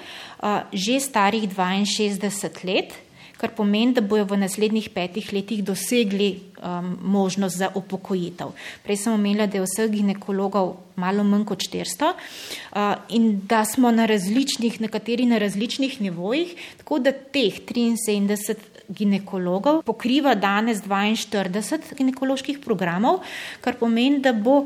[0.72, 2.94] že starih 62 let
[3.36, 6.28] kar pomeni, da bojo v naslednjih petih letih dosegli
[6.62, 8.52] um, možnost za upokojitev.
[8.84, 13.90] Prej sem omenila, da je vseh ginekologov malo manj kot 400 uh, in da smo
[13.90, 18.56] na različnih, nekateri na različnih nivojih, tako da teh 73
[18.88, 23.22] ginekologov pokriva danes 42 ginekoloških programov,
[23.60, 24.64] kar pomeni, da bo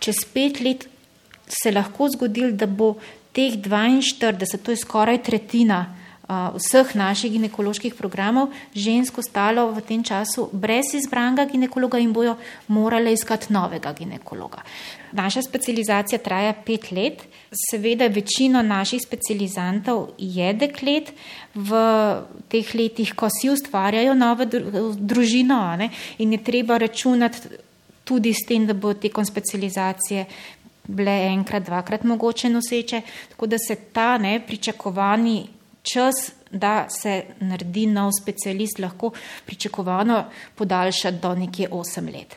[0.00, 0.88] čez pet let
[1.48, 2.96] se lahko zgodil, da bo
[3.32, 5.97] teh 42, to je skoraj tretjina,
[6.28, 12.36] vseh naših ginekoloških programov žensko stalo v tem času brez izbranega ginekologa in bojo
[12.68, 14.60] morale iskati novega ginekologa.
[15.12, 17.24] Naša specializacija traja pet let,
[17.70, 21.14] seveda večino naših specializantov je deklet
[21.54, 21.80] v
[22.48, 27.56] teh letih, ko si ustvarjajo novo družino ne, in je treba računati
[28.04, 30.26] tudi s tem, da bo tekom specializacije
[30.88, 35.57] bile enkrat, dvakrat mogoče noseče, tako da se ta ne pričakovani
[35.92, 39.10] čas, da se naredi nov specialist, lahko
[39.46, 40.24] pričakovano
[40.54, 42.36] podaljša do nekje 8 let.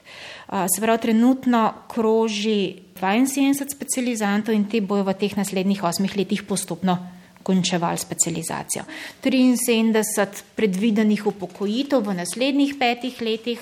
[0.76, 6.98] Se pravi, trenutno kroži 72 specializantov in te bojo v teh naslednjih 8 letih postopno
[7.44, 8.84] končevali specializacijo.
[9.24, 13.60] 73 predvidenih upokojitev v naslednjih petih letih.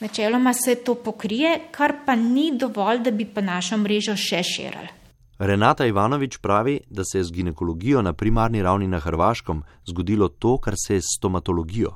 [0.00, 5.03] Načeloma se to pokrije, kar pa ni dovolj, da bi pa našo mrežo še širili.
[5.46, 10.58] Renata Ivanovič pravi, da se je z ginekologijo na primarni ravni na Hrvaškem zgodilo to,
[10.58, 11.90] kar se je s stomatologijo.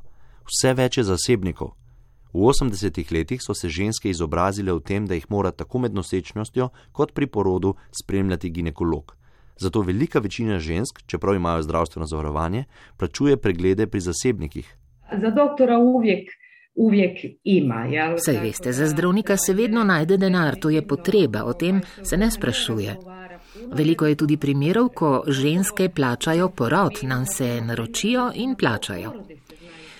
[0.45, 1.71] Vse več je zasebnikov.
[2.33, 6.69] V 80-ih letih so se ženske izobrazile v tem, da jih mora tako med nosečnostjo
[6.93, 9.17] kot pri porodu spremljati ginekolog.
[9.57, 12.65] Zato velika večina žensk, čeprav imajo zdravstveno zavarovanje,
[12.97, 14.77] plačuje preglede pri zasebnikih.
[15.13, 16.29] Za doktora uvijek
[16.79, 17.87] uvijek ima.
[18.25, 22.31] Saj veste, za zdravnika se vedno najde denar, to je potreba, o tem se ne
[22.31, 22.97] sprašuje.
[23.73, 29.13] Veliko je tudi primerov, ko ženske plačajo porod, nam se naročijo in plačajo.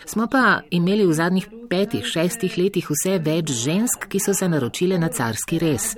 [0.07, 4.99] Smo pa imeli v zadnjih petih, šestih letih vse več žensk, ki so se naročile
[4.99, 5.93] na carski res.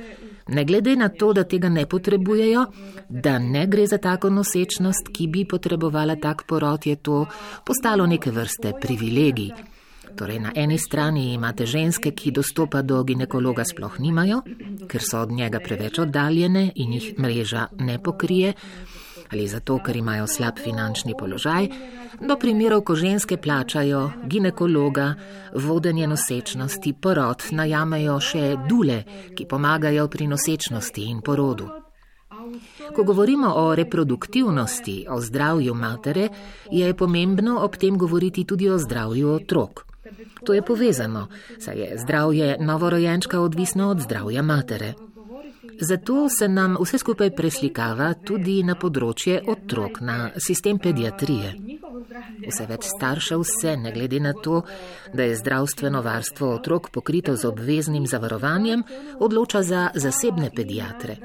[0.48, 2.64] Ne glede na to, da tega ne potrebujejo,
[3.08, 7.26] da ne gre za tako nosečnost, ki bi potrebovala tak porod, je to
[7.66, 9.52] postalo neke vrste privilegij.
[10.20, 14.42] Torej, na eni strani imate ženske, ki dostopa do ginekologa sploh nimajo,
[14.84, 18.52] ker so od njega preveč oddaljene in jih mreža ne pokrije,
[19.32, 21.70] ali zato, ker imajo slab finančni položaj,
[22.20, 25.14] do primerov, ko ženske plačajo ginekologa,
[25.56, 29.02] vodenje nosečnosti, porod, najamejo še dule,
[29.32, 31.72] ki pomagajo pri nosečnosti in porodu.
[32.92, 36.28] Ko govorimo o reproduktivnosti, o zdravju matere,
[36.70, 39.89] je pomembno ob tem govoriti tudi o zdravju otrok.
[40.44, 44.94] To je povezano, saj je zdravje novorojenčka odvisno od zdravja matere.
[45.80, 51.54] Zato se nam vse skupaj preslikava tudi na področje otrok, na sistem pediatrije.
[52.46, 54.62] Vse več staršev se, ne glede na to,
[55.14, 58.82] da je zdravstveno varstvo otrok pokrito z obveznim zavarovanjem,
[59.20, 61.16] odloča za zasebne pediatre.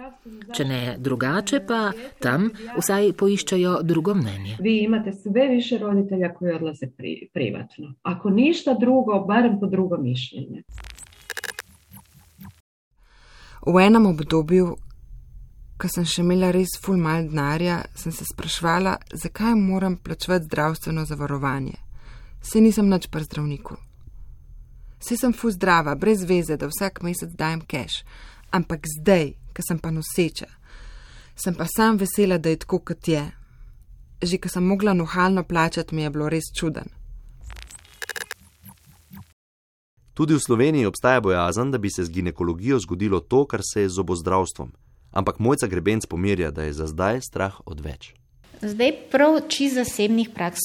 [0.56, 4.58] Če ne drugače, pa tam vsaj poiščajo drugo mnenje.
[4.60, 7.94] Vi imate sve više roditelja koji odlaze pri, privatno.
[8.04, 10.64] Ako ništa drugo, barem po drugo mišljenje.
[13.66, 14.76] V enem obdobju,
[15.82, 21.06] ko sem še imela res ful mal denarja, sem se sprašvala, zakaj moram plačevati zdravstveno
[21.10, 21.80] zavarovanje.
[22.46, 23.80] Se nisem nič pri zdravniku.
[25.02, 28.06] Se sem ful zdrava, brez veze, da vsak mesec dajem cash,
[28.54, 30.48] ampak zdaj, ko sem pa noseča,
[31.36, 33.26] sem pa sam vesela, da je tako, kot je.
[34.22, 36.95] Že ko sem mogla nohalno plačati, mi je bilo res čuden.
[40.16, 43.90] Tudi v Sloveniji obstaja bojazen, da bi se z ginekologijo zgodilo to, kar se je
[43.90, 44.72] z zobozdravstvom.
[45.12, 48.14] Ampak mojca grebenc pomirja, da je za zdaj strah odveč.
[48.62, 50.64] Zdaj prav čist zasebnih praks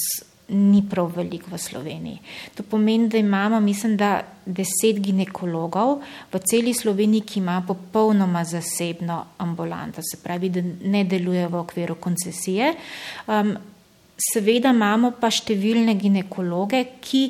[0.50, 2.18] ni prav veliko v Sloveniji.
[2.54, 5.98] To pomeni, da imamo, mislim, da deset ginekologov
[6.32, 11.94] v celi Sloveniji, ki ima popolnoma zasebno ambulanto, se pravi, da ne deluje v okviru
[11.94, 12.74] koncesije.
[13.26, 13.56] Um,
[14.20, 17.22] Seveda imamo pa številne ginekologe, ki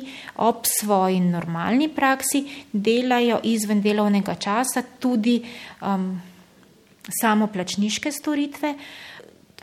[0.43, 5.37] ob svoji normalni praksi delajo izven delovnega časa tudi
[5.87, 6.11] um,
[7.21, 8.73] samoplačniške storitve.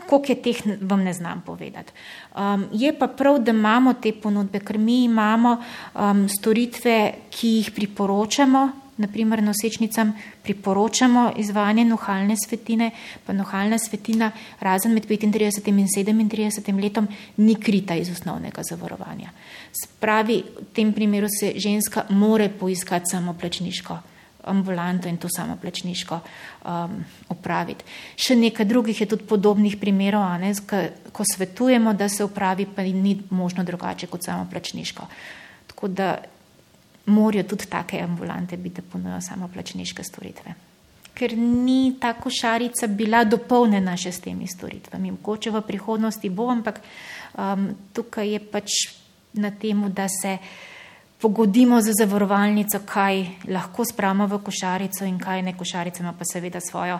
[0.09, 1.93] Koliko je teh, vam ne znam povedati.
[2.33, 7.73] Um, je pa prav, da imamo te ponudbe, ker mi imamo um, storitve, ki jih
[7.75, 12.91] priporočamo naprimer nosečnicam priporočamo izvajanje nohalne svetine,
[13.25, 17.07] pa nohalna svetina razen med 35 in 37 letom
[17.37, 19.31] ni krita iz osnovnega zavarovanja.
[19.83, 23.99] Spravi, v tem primeru se ženska more poiskati samo plačniško
[24.43, 27.85] ambulanto in to samo plačniško um, opraviti.
[28.15, 30.53] Še nekaj drugih je tudi podobnih primerov, ne,
[31.11, 35.07] ko svetujemo, da se upravi, pa ni možno drugače kot samo plačniško.
[35.67, 36.17] Tako da
[37.05, 40.53] morajo tudi take ambulante biti, da ponujajo samo plačniške storitve.
[41.13, 45.11] Ker ni ta košarica bila dopolnjena še s temi storitvami.
[45.11, 46.79] Mogoče v prihodnosti bo, ampak
[47.35, 48.77] um, tukaj je pač
[49.33, 50.37] na tem, da se
[51.19, 55.57] pogodimo za zavarovalnico, kaj lahko spravimo v košarico in kaj ne.
[55.57, 56.99] Košarica ima pa seveda svojo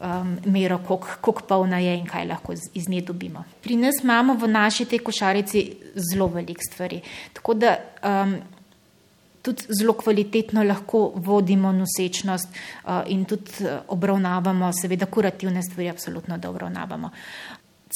[0.00, 3.44] um, mero, koliko polna je in kaj lahko iz, iz nje dobimo.
[3.62, 7.00] Pri nas imamo v naši tej košarici zelo velik stvari.
[7.32, 8.36] Tako da um,
[9.46, 16.38] tudi zelo kvalitetno lahko vodimo nosečnost uh, in tudi uh, obravnavamo, seveda, kurativne stvari, absolutno,
[16.38, 17.10] da obravnavamo.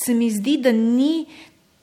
[0.04, 1.26] Se mi zdi, da ni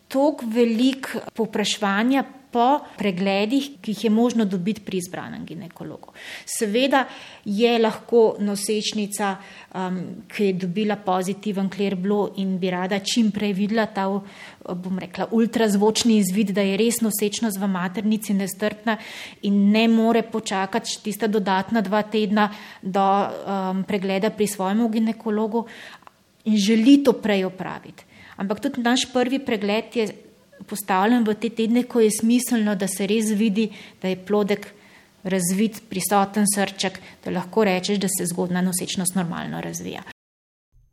[0.08, 2.24] toliko velik popraševanja
[2.58, 6.16] po pregledih, ki jih je možno dobiti pri izbranem ginekologu.
[6.46, 7.04] Seveda
[7.46, 9.36] je lahko nosečnica,
[9.78, 10.00] um,
[10.32, 16.18] ki je dobila pozitiven klerblo in bi rada čim prej videla ta, bom rekla, ultrazvočni
[16.18, 18.98] izvid, da je res nosečnost v maternici nestrpna
[19.46, 22.50] in ne more počakati tista dodatna dva tedna
[22.82, 25.68] do um, pregleda pri svojemu ginekologu
[26.50, 28.04] in želi to prej opraviti.
[28.38, 30.08] Ampak tudi naš prvi pregled je
[30.68, 33.70] postavljen v te tedne, ko je smiselno, da se res vidi,
[34.02, 34.68] da je plodek
[35.24, 40.04] razvit, prisoten srček, da lahko rečeš, da se zgodna nosečnost normalno razvija.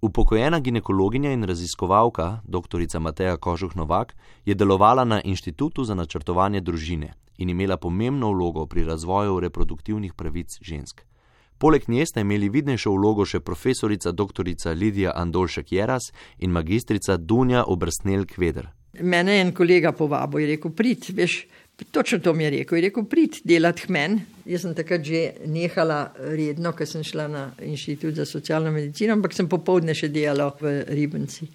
[0.05, 2.99] Upokojena ginekologinja in raziskovalka, dr.
[3.01, 8.85] Mateja Kožuh Novak, je delovala na Inštitutu za načrtovanje družine in imela pomembno vlogo pri
[8.85, 11.01] razvoju reproduktivnih pravic žensk.
[11.59, 14.45] Poleg nje sta imeli vidnejšo vlogo še profesorica dr.
[14.75, 18.69] Lidija Andolšek Jeras in magistrica Dunja Obrstnel Kveder.
[19.01, 21.39] Mene je en kolega povabil in rekel: Prid, veš,
[21.91, 22.79] točno to mi je rekel.
[22.79, 24.21] Je rekel: Prid delati hmen.
[24.47, 29.35] Jaz sem takrat že nehala redno, ker sem šla na inštitut za socialno medicino, ampak
[29.35, 31.49] sem popovdne še delala v Ribenci.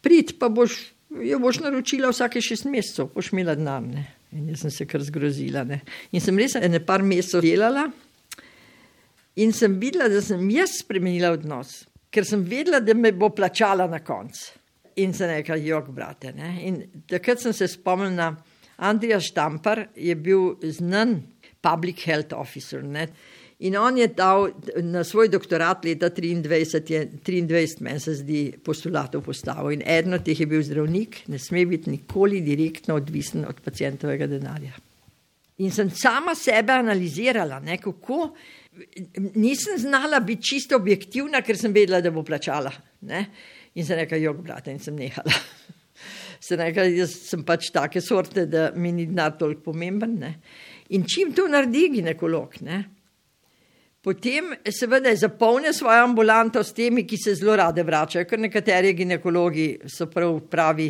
[0.00, 0.80] Prid, pa boš,
[1.22, 3.86] jo boš naročila vsake šest mesecev, boš imela denar.
[4.32, 5.64] In jaz sem se kar zgrozila.
[5.66, 5.82] Ne.
[6.14, 7.90] In sem res ene par mesecev delala
[9.40, 13.86] in sem videla, da sem jaz spremenila odnos, ker sem vedela, da me bo plačala
[13.88, 14.59] na koncu
[14.96, 16.32] in se nekaj jog, brate.
[16.32, 16.54] Ne?
[16.66, 18.32] In takrat sem se spomnil na
[18.76, 21.20] Andrija Štampar, je bil znan
[21.60, 22.82] public health officer.
[22.84, 23.08] Ne?
[23.60, 24.48] In on je dal
[24.80, 29.74] na svoj doktorat leta 23, je 23, meni se zdi, postulatov postavil.
[29.76, 34.72] In eno teh je bil zdravnik, ne sme biti nikoli direktno odvisen od pacijentovega denarja.
[35.60, 38.30] In sem sama sebe analizirala, ne, kako
[39.34, 42.72] nisem znala biti čisto objektivna, ker sem vedela, da bo plačala.
[43.04, 43.26] Ne.
[43.80, 45.32] In sem rekla, jog, brate, in sem nehala.
[46.44, 50.16] Se nekaj, jaz sem pač take sorte, da mi ni denar toliko pomemben.
[50.20, 50.34] Ne?
[50.96, 52.84] In čim to naredi ginekolog, ne?
[54.00, 59.66] potem seveda zapolni svojo ambulanto s temi, ki se zelo rade vračajo, ker nekateri ginekologi
[59.92, 60.88] so prav pravi,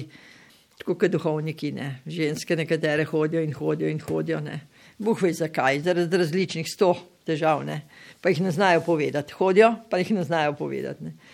[0.78, 1.88] tako kot duhovniki, ne?
[2.06, 4.38] ženske nekatere hodijo in hodijo in hodijo.
[4.46, 4.60] Ne?
[4.98, 6.94] Bog ve zakaj, zaradi različnih sto
[7.26, 7.82] težav, ne?
[8.22, 9.34] pa jih ne znajo povedati.
[9.34, 11.10] Hodijo, pa jih ne znajo povedati.
[11.10, 11.29] Ne?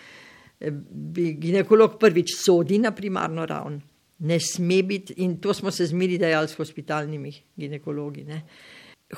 [0.59, 3.77] Bi ginekolog prvič sodi na primarno raven.
[4.19, 8.23] Ne sme biti, in to smo se zmeri dejali s hospitalnimi ginekologi.
[8.25, 8.41] Ne?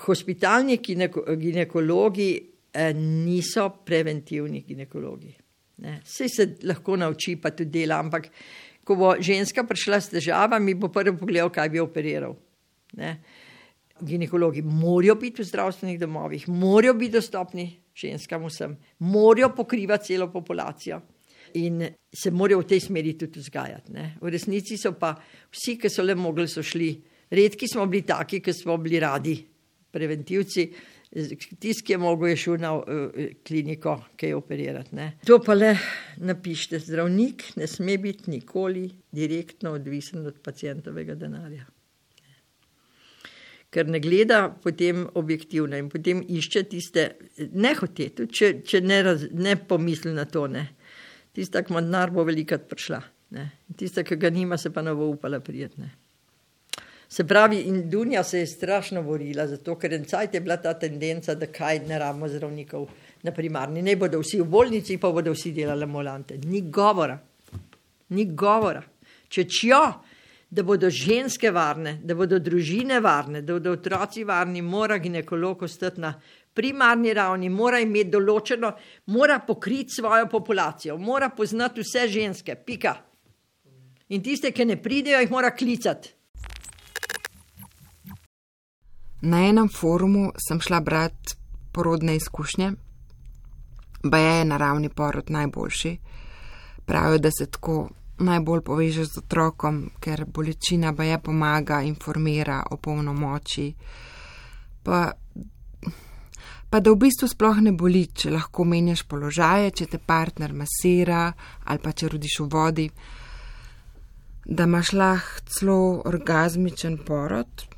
[0.05, 2.31] Hospitalni gineko, ginekologi
[2.73, 5.31] eh, niso preventivni ginekologi.
[5.79, 8.27] Vse se lahko nauči, pa tudi dela, ampak
[8.83, 12.35] ko bo ženska prišla s težavami, bo prvi pogledal, kaj bi operiral.
[12.99, 13.13] Ne?
[14.03, 20.99] Ginekologi morajo biti v zdravstvenih domovih, morajo biti dostopni ženskam vsem, morajo pokrivati celo populacijo
[21.53, 23.93] in se morajo v tej smeri tudi vzgajati.
[23.93, 24.05] Ne?
[24.21, 25.13] V resnici so pa
[25.51, 26.91] vsi, ki so le mogli, so šli.
[27.31, 29.35] Redki smo bili taki, ki smo bili radi
[29.91, 30.69] preventivci.
[31.09, 32.75] Tisti, ki je mogel, je šel na
[33.47, 34.93] kliniko, ki je operirati.
[34.95, 35.07] Ne.
[35.25, 35.73] To pa le
[36.21, 36.79] napišite.
[36.85, 41.65] Zdravnik ne sme biti nikoli direktno odvisen od pacijentovega denarja.
[43.69, 47.03] Ker ne gleda potem objektivno in potem išče tiste,
[47.53, 50.47] ne hoče, tudi če, če ne, raz, ne pomisli na to.
[50.49, 50.63] Ne.
[51.33, 53.01] Tista, ki ima denar, bo velikrat prišla.
[53.37, 53.49] Ne.
[53.77, 55.91] Tista, ki ga nima, se pa ne bo upala prijetne.
[57.09, 61.47] Se pravi, in Dunja se je strašno borila, zato ker je bila ta tendenca, da
[61.47, 62.85] kaj ne rabimo zdravnikov
[63.23, 63.81] na primarni.
[63.81, 66.37] Ne bodo vsi v bolnici, pa bodo vsi delali molante.
[66.37, 67.17] Ni govora.
[68.09, 68.83] Ni govora.
[69.29, 69.81] Če čjo,
[70.49, 76.01] da bodo ženske varne, da bodo družine varne, da bodo otroci varni, mora ginekolog ostati
[76.01, 76.13] na
[76.53, 78.71] primarni ravni, mora imeti določeno,
[79.13, 82.95] mora pokriti svojo populacijo, mora poznati vse ženske, pika.
[84.09, 86.15] In tiste, ki ne pridejo, jih mora klicati.
[89.21, 91.35] Na enem forumu sem šla brati
[91.75, 92.71] porodne izkušnje,
[94.09, 95.97] pa je naravni porod najboljši.
[96.85, 97.89] Pravijo, da se tako
[98.19, 103.69] najbolj povežeš z otrokom, ker bolečina pa je pomaga, informira o polnomoči.
[104.83, 104.99] Pa,
[106.69, 111.25] pa da v bistvu sploh ne boli, če lahko menjaš položaje, če te partner masira
[111.65, 112.87] ali pa če rodiš v vodi,
[114.45, 117.69] da imaš lahko celo orgazmičen porod,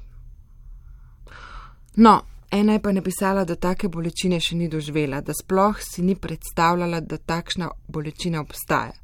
[1.96, 2.22] No,
[2.52, 7.02] ena je pa napisala, da take bolečine še ni doživela, da sploh si ni predstavljala,
[7.02, 8.96] da takšna bolečina obstaja.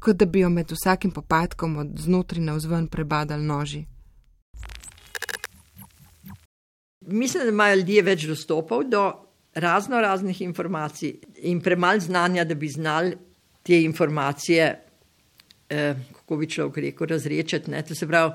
[0.00, 3.84] Kot da bi jo med vsakim popadkom od znotraj na vzven prebadali noži.
[7.06, 9.02] Mislim, da imajo ljudje več dostopov do
[9.54, 13.16] razno raznih informacij in premalo znanja, da bi znali
[13.62, 14.80] te informacije,
[15.68, 17.82] eh, kako bi človek rekel, razrečeti.
[17.88, 18.32] To se pravi,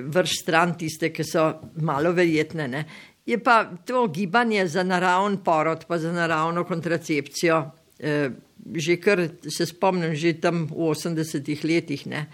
[0.00, 2.68] vrš stran tiste, ki so malo verjetne.
[2.68, 2.84] Ne.
[3.26, 8.30] Je pa to gibanje za naravni porod, pa za naravno kontracepcijo, eh,
[8.74, 12.06] že kar se spomnim, že tam v 80-ih letih.
[12.06, 12.28] Ne.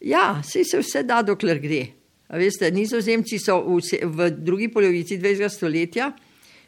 [0.00, 1.86] Ja, se se vse da, dokler gre.
[2.32, 5.48] A veste, nizozemci so v, v drugi polovici 20.
[5.48, 6.12] stoletja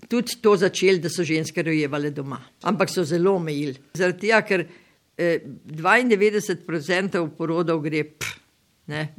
[0.08, 2.38] tudi to začeli, da so ženske rojevale doma.
[2.68, 3.74] Ampak so zelo omejili.
[3.96, 4.64] Zaradi tega, ker
[5.16, 8.04] eh, 92% porodov gre.
[8.04, 8.40] Pff,
[8.86, 9.14] Ne,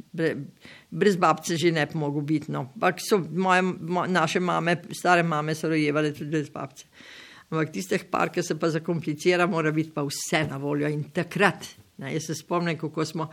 [0.90, 2.52] brez babce že ne bi mogel biti.
[2.52, 2.68] No.
[3.02, 6.86] So moje, mo, naše mame, stare mame so rojevale tudi brez babce.
[7.50, 10.88] Ampak tistih par, ki se pa zakomplicira, mora biti pa vse na voljo.
[10.90, 11.68] In takrat,
[12.02, 13.28] ne, jaz se spomnim, kako smo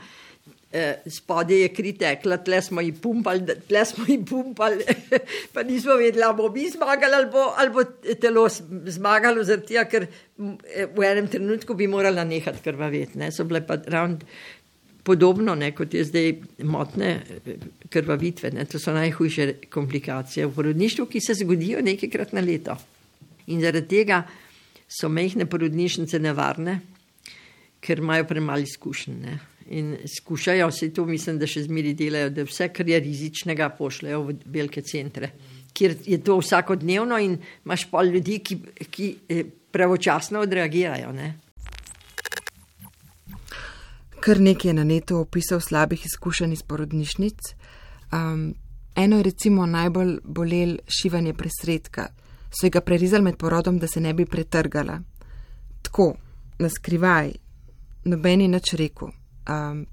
[0.73, 4.85] eh, spodje je kri tekla, tle smo jih pumpali, tle smo jih pumpali,
[5.53, 7.83] pa nismo vedeli, ali bo mi zmagali ali bo, ali bo
[8.21, 8.47] telo
[8.97, 13.21] zmagalo, zaradi tega, ker eh, v enem trenutku bi morala nehati krvaveti.
[13.21, 13.31] Ne.
[13.31, 14.19] So bile pa ravno
[15.03, 16.33] podobno ne, kot je zdaj
[16.63, 18.53] motne eh, krvavitve.
[18.57, 22.77] Ne, to so najhujše komplikacije v porodništvu, ki se zgodijo nekajkrat na leto.
[23.47, 24.23] In zaradi tega
[24.87, 26.79] so mehne porodnišnice nevarne,
[27.83, 29.25] ker imajo premalo izkušenj.
[29.73, 34.21] In skušajo se to, mislim, da še zmeri delajo, da vse, kar je rizičnega, pošljajo
[34.27, 35.31] v velike centre,
[35.73, 38.59] kjer je to vsakodnevno in imaš pol ljudi, ki,
[38.91, 41.15] ki eh, pravočasno odreagirajo.
[41.15, 41.31] Ne.
[44.23, 47.39] kar nekaj je na netu opisal slabih izkušenj iz porodnišnic.
[48.11, 48.53] Um,
[48.95, 52.07] eno je recimo najbolj bolel šivanje presredka.
[52.53, 54.99] So ga prerezali med porodom, da se ne bi pretrgala.
[55.81, 56.13] Tako,
[56.59, 57.31] na skrivaj,
[58.05, 59.09] noben je nič rekel.
[59.49, 59.85] Um,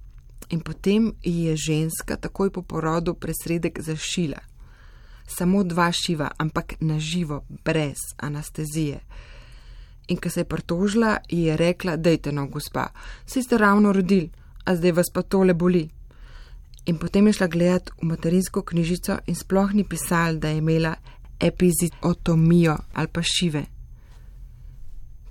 [0.51, 4.39] in potem je ženska takoj po porodu presredek zašila.
[5.27, 9.01] Samo dva šiva, ampak naživo, brez anestezije
[10.11, 12.89] in ko se je pritožila, ji je rekla: Dajte no, gospa,
[13.27, 14.31] si ste ravno rodili,
[14.65, 15.89] a zdaj vas pa tole boli.
[16.87, 20.95] In potem je šla gledat v materinsko knjižico in sploh ni pisal, da je imela
[21.41, 23.65] epiziotomijo ali pa šive.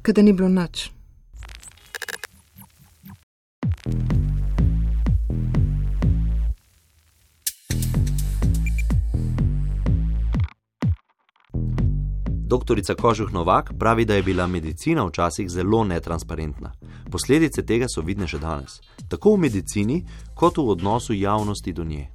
[0.02, 0.90] Kada ni bilo nič.
[12.50, 16.72] Doktorica Kožuh Novak pravi, da je bila medicina včasih zelo netransparentna.
[17.12, 18.80] Posledice tega so vidne še danes,
[19.10, 20.00] tako v medicini,
[20.36, 22.08] kot v odnosu javnosti do nje.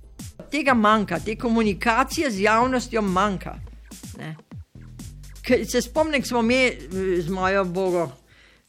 [0.50, 3.54] Tega manjka, te komunikacije z javnostjo manjka.
[4.18, 4.36] Ne.
[5.44, 6.76] Ker Se spomnim, ko smo mi eh,
[7.20, 8.10] z mojo bogo,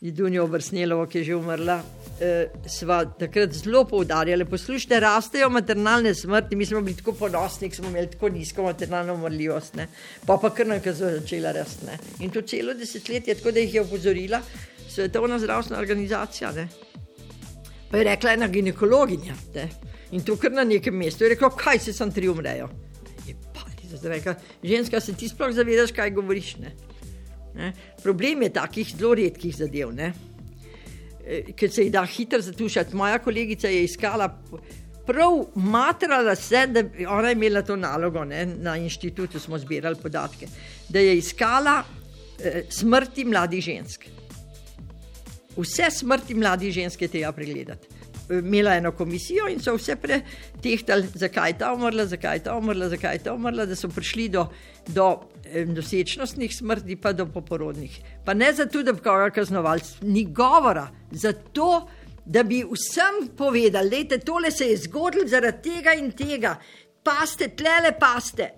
[0.01, 1.79] Idunijo Vrsnelovo, ki je že umrla.
[2.15, 7.89] Eh, sva takrat zelo poudarjali, poslušajte, rastejo maternalne smrti, mi smo bili tako ponosni, smo
[7.89, 9.87] imeli tako nizko maternalno umrljivost, ne.
[10.25, 11.85] pa pa kar nekaj začela rasti.
[11.85, 11.97] ne.
[12.19, 14.41] In to celo desetletje, tako da jih je opozorila
[14.89, 16.51] Svetovna zdravstvena organizacija.
[16.51, 16.67] Ne.
[17.91, 19.69] Pa je rekla ena ginekologinja ne.
[20.11, 21.23] in to kar na nekem mestu.
[21.23, 22.69] Je rekla, kaj se sam tri umrejo.
[23.85, 26.55] Je pa, zdaj rekla, ženska se ti sploh zavedaš, kaj govoriš.
[26.57, 26.75] Ne.
[27.55, 27.73] Ne.
[28.03, 29.93] Problem je takih zelo redkih zadev.
[29.95, 30.13] Ne
[31.57, 32.95] ker se jih da hitro zatušati.
[32.95, 34.29] Moja kolegica je iskala,
[35.05, 38.45] prav matrala se, da bi ona imela to nalogo, ne?
[38.45, 40.47] na inštitutu smo zbirali podatke,
[40.89, 41.83] da je iskala
[42.39, 44.05] eh, smrti mladih žensk.
[45.57, 47.94] Vse smrti mladih žensk je treba pregledati.
[48.29, 52.57] Imela je eno komisijo in so vse pretehtali, zakaj je ta umrla, zakaj je ta
[52.57, 54.47] umrla, zakaj je ta umrla, da so prišli do,
[54.87, 55.09] do
[55.67, 57.99] nosečnostnih smrti, pa do poporodnih.
[58.25, 61.87] Pa ne zato, da bi koga kaznovali, ni govora, zato,
[62.25, 66.55] da bi vsem povedali, da tole se je zgodilo zaradi tega in tega,
[67.03, 68.49] paste, tlele paste.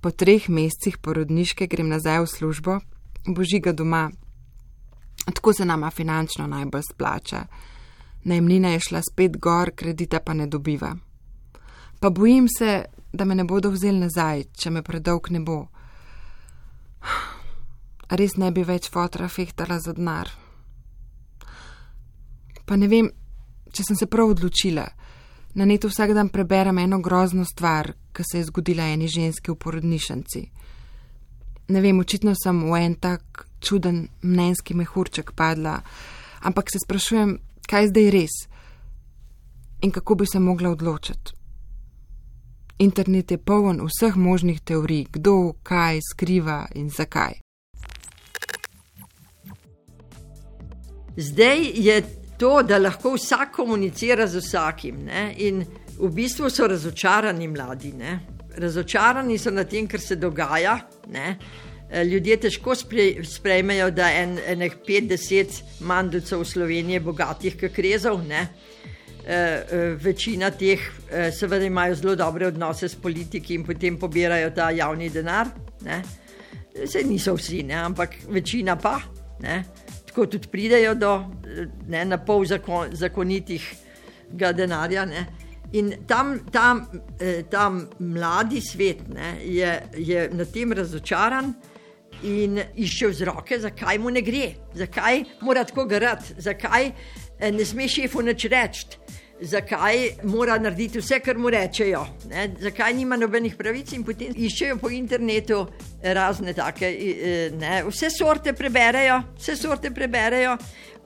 [0.00, 2.80] Po treh mesecih porodniške grem nazaj v službo,
[3.26, 4.10] božiga doma.
[5.24, 7.46] Tako se nama finančno najbolj splača.
[8.24, 10.96] Najemnina je šla spet gor, kredita pa ne dobiva.
[12.00, 15.66] Pa bojim se, da me ne bodo vzeli nazaj, če me predolg ne bo.
[18.10, 20.28] Res ne bi več fotra fehtala za denar.
[22.64, 23.10] Pa ne vem,
[23.72, 24.84] če sem se prav odločila.
[25.54, 29.58] Na netu vsak dan preberem eno grozno stvar, ki se je zgodila eni ženski v
[29.60, 30.42] porodnišnici.
[31.68, 35.80] Ne vem, očitno sem v en tak čuden mnenjski mehurček padla,
[36.42, 37.38] ampak se sprašujem,
[37.68, 38.34] kaj zdaj res
[39.82, 41.32] in kako bi se mogla odločiti.
[42.78, 47.38] Internet je poln vseh možnih teorij, kdo, kaj skriva in zakaj.
[51.16, 52.02] Zdaj je
[52.38, 55.04] to, da lahko vsak komunicira z vsakim.
[55.04, 55.34] Ne?
[55.38, 55.62] In
[55.98, 57.92] v bistvu so razočarani mladi.
[57.92, 58.18] Ne?
[58.58, 60.78] Razočarani so nad tem, kar se dogaja.
[61.14, 61.38] Ne?
[61.92, 62.74] Ljudje težko
[63.22, 68.24] sprejmejo, da je en, enih 50 mandlcev v Sloveniji bogatih, kot rezov.
[68.26, 68.46] Ne?
[69.24, 70.80] Uh, večina teh,
[71.32, 75.52] seveda, imajo zelo dobre odnose s politiki in potem pobirajo ta javni denar.
[76.84, 77.78] Se niso vsi, ne?
[77.84, 78.98] ampak večina pa.
[79.40, 79.62] Ne?
[80.08, 81.14] Tako tudi pridejo do
[81.88, 83.70] ne, na pol zakon, zakonitih
[84.32, 85.04] denarja.
[85.06, 85.26] Ne?
[85.72, 86.84] In tam, tam,
[87.50, 91.54] tam mladi svet ne, je, je na tem razočaran
[92.22, 96.90] in išče vzroke, zakaj mu ne gre, zakaj mora tako garati, zakaj
[97.52, 99.04] ne sme šefu nič reči
[99.40, 102.48] zakaj mora narediti vse, kar mu rečejo, ne?
[102.60, 105.64] zakaj nima nobenih pravic in potem iščejo po internetu
[106.02, 106.90] razne take,
[107.58, 107.82] ne?
[107.88, 110.56] vse sorte preberejo, vse sorte preberejo,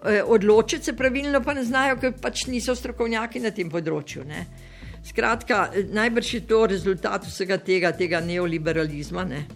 [0.04, 4.26] e, odločiti se pravilno pa ne znajo, ker pač niso strokovnjaki na tem področju.
[4.28, 4.46] Ne?
[5.08, 9.46] Skratka, najbrž je to rezultat vsega tega, tega neoliberalizma, ne?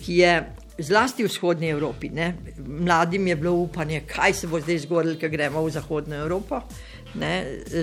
[0.00, 0.32] ki je
[0.78, 2.08] zlasti v vzhodnji Evropi.
[2.08, 2.34] Ne?
[2.66, 6.60] Mladim je bilo upanje, kaj se bo zdaj zgodilo, ko gremo v zahodno Evropo.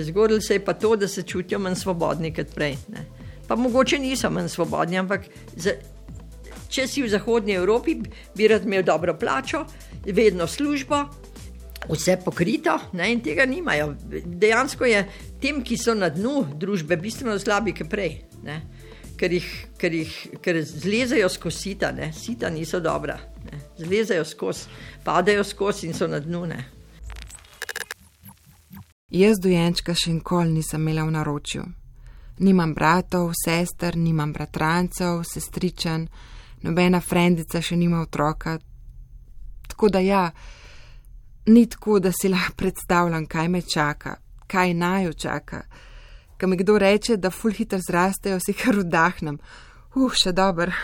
[0.02, 2.76] Zgodilo se je pa to, da se čutijo manj svobodni kot prej.
[2.88, 3.06] Ne.
[3.48, 5.26] Pa mogoče niso manj svobodni, ampak
[5.56, 5.74] za,
[6.68, 7.98] če si v Zahodnji Evropi,
[8.36, 9.64] bi rad imel dobro plačo,
[10.06, 11.04] vedno službo,
[11.90, 13.94] vse pokrito ne, in tega nimajo.
[14.24, 15.04] Dejansko je
[15.42, 18.16] tem, ki so na dnu družbe, bistveno slabši kot prej.
[18.44, 18.60] Ne.
[19.16, 22.12] Ker jih, ker jih ker zlezajo skozi sita, ne.
[22.12, 23.60] sita niso dobra, ne.
[23.78, 24.66] zlezajo skozi,
[25.04, 26.46] padajo skozi in so na dnu.
[26.46, 26.64] Ne.
[29.14, 31.64] Jaz dojenčka še nikoli nisem imela v naročju.
[32.42, 36.08] Nimam bratov, sester, nimam bratrancev, sestričen,
[36.66, 38.56] nobena frendica še nima otroka.
[39.70, 40.24] Tako da ja,
[41.46, 44.16] ni tako, da si lahko predstavljam, kaj me čaka,
[44.50, 45.62] kaj naj čaka.
[46.44, 49.38] Ko mi kdo reče, da ful hitro zrastejo, si kar vdahnem.
[49.96, 50.74] Uf, še dober.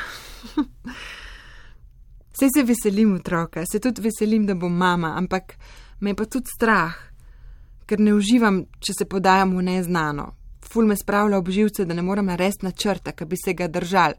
[2.32, 5.52] Vse se veselim otroka, se tudi veselim, da bom mama, ampak
[6.00, 6.96] me je pa tudi strah,
[7.84, 10.30] ker ne uživam, če se podajam v neznano.
[10.64, 14.16] Ful me spravlja ob živce, da ne morem narediti načrta, ki bi se ga držal,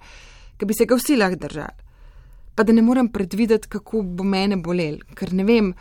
[0.61, 1.85] ki bi se ga vsi lahko držal.
[2.53, 5.73] Pa da ne morem predvideti, kako bo mene bolel, ker ne vem,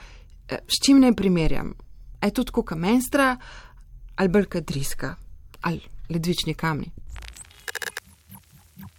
[0.48, 1.74] eh, s čim naj primerjam.
[2.22, 3.34] A je to tako kamenstra
[4.16, 5.18] ali brka driska
[5.60, 6.90] ali ledvični kamni.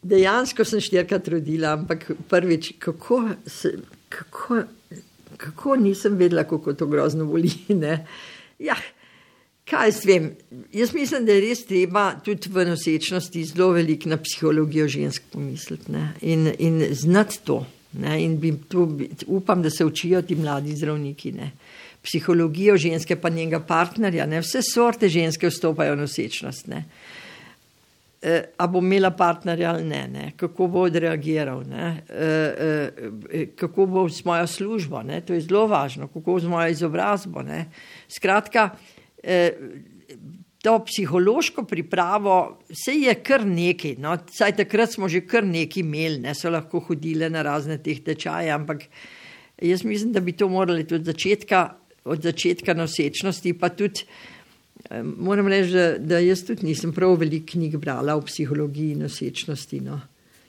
[0.02, 3.76] Dejansko sem štirikrat rodila, ampak prvič, kako, se,
[4.10, 4.64] kako,
[5.38, 7.52] kako nisem vedela, kako to grozno boli.
[7.84, 8.06] Ne?
[8.60, 8.76] Ja,
[9.70, 10.32] kaj jaz vem.
[10.74, 15.92] Jaz mislim, da je res treba tudi v nosečnosti zelo veliko na psihologijo žensk pomisliti
[15.92, 16.14] ne?
[16.22, 17.66] in, in znati to.
[17.94, 18.24] Ne?
[18.24, 18.88] In to,
[19.28, 21.32] upam, da se učijo ti mladi zdravniki.
[21.32, 21.52] Ne?
[22.02, 24.42] Psihologijo ženske, pa njenega partnerja, ne?
[24.42, 26.68] vse sorte ženske vstopajo v nosečnost.
[26.68, 26.86] Ne?
[28.22, 30.32] eh, a bo imela partnerja ali ne, ne?
[30.38, 35.22] kako bo odreagiral, eh, eh, kako bo s mojo službo, ne?
[35.22, 37.42] to je zelo važno, kako bo z mojo izobrazbo.
[37.42, 37.66] Ne?
[38.08, 38.70] Skratka,
[39.24, 39.52] eh,
[40.62, 44.18] to psihološko pripravo, vse je kar nekaj, no?
[44.30, 48.52] saj takrat smo že kar nekaj imeli, ne so lahko hodile na razne teh tečaje,
[48.54, 48.86] ampak
[49.62, 54.06] jaz mislim, da bi to morali tudi začetka, od začetka nosečnosti, pa tudi
[55.18, 59.80] Moram reči, da, da jaz tudi nisem prav veliko knjig brala o psihologiji nosečnosti.
[59.86, 60.00] No.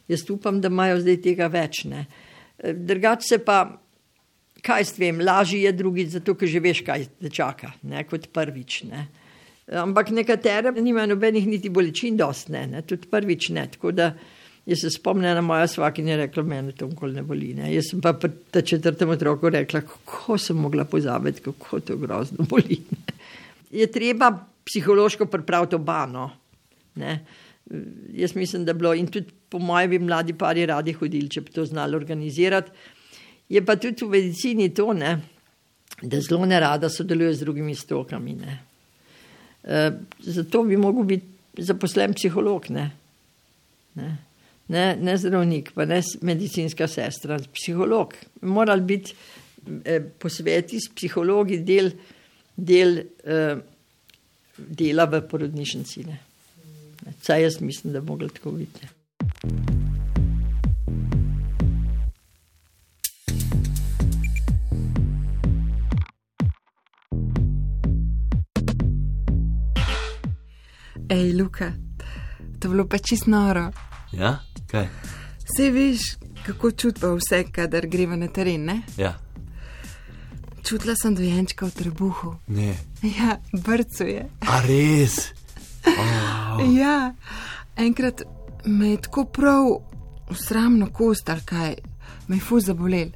[0.09, 1.85] Jaz upam, da imajo zdaj tega več.
[2.63, 3.59] Drugače se pa,
[4.65, 8.31] kaj s tem, lažje je drugič, zato ker že veš, kaj te čaka, ne, kot
[8.33, 8.83] prvič.
[8.91, 9.07] Ne.
[9.83, 13.67] Ampak nekatere nimajo nobenih niti bolečin, dost ne, ne, tudi prvič ne.
[13.77, 14.13] Tako da
[14.67, 17.55] jaz se spomnim, da moja svakinja rekla, meni to nikoli ne boli.
[17.55, 17.75] Ne.
[17.75, 22.81] Jaz sem pa pri četrtem otroku rekla, kako sem mogla pozabiti, kako to grozno boli.
[22.91, 23.13] Ne
[23.73, 26.07] je treba psihološko pripraviti oba.
[26.07, 26.31] No.
[28.13, 31.41] Jaz mislim, da je bilo in tudi po mojem bi mladi pari radi hodili, če
[31.41, 32.71] bi to znali organizirati.
[33.49, 35.21] Je pa tudi v medicini to, ne,
[36.03, 38.35] da zelo ne rada sodeluje z drugimi strokami.
[38.35, 38.59] Ne.
[39.65, 42.91] E, zato bi mogel biti zaposlen psiholog, ne.
[43.95, 44.17] Ne.
[44.69, 48.15] Ne, ne zdravnik, pa ne medicinska sestra, psiholog.
[48.41, 49.15] Morali biti
[49.85, 51.93] eh, posveti s psihologi del
[52.55, 53.59] del uh,
[54.57, 56.05] dela v porodnišnici.
[57.23, 58.89] Saj jaz mislim, da bo mogli tako biti.
[71.09, 71.73] Ej, Luka,
[72.61, 73.73] to je bilo pa čisto noro.
[74.13, 74.39] Ja,
[74.73, 74.89] kaj?
[75.45, 76.01] Vse veš,
[76.47, 78.83] kako čutimo vse, kadar gremo na teren, ne?
[78.97, 79.19] Ja.
[80.63, 82.35] Čutila sem dojenčka v trebuhu.
[82.47, 82.75] Ne.
[83.03, 84.27] Ja, brco je.
[84.41, 85.19] A res?
[86.53, 86.61] Oh.
[86.77, 87.15] Ja,
[87.77, 88.23] enkrat
[88.65, 89.65] me je tako prav
[90.31, 91.75] usramno kost ali kaj,
[92.29, 93.09] me je fuz zabolel.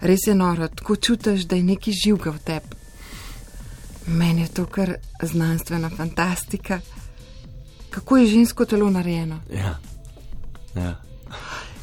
[0.00, 2.76] Res je noro, tako čutiš, da je neki živga v tebi.
[4.06, 6.80] Meni je to kar znanstvena fantastika.
[7.90, 9.40] Kako je žensko telo narejeno?
[9.50, 9.78] Ja.
[10.74, 10.94] Ja.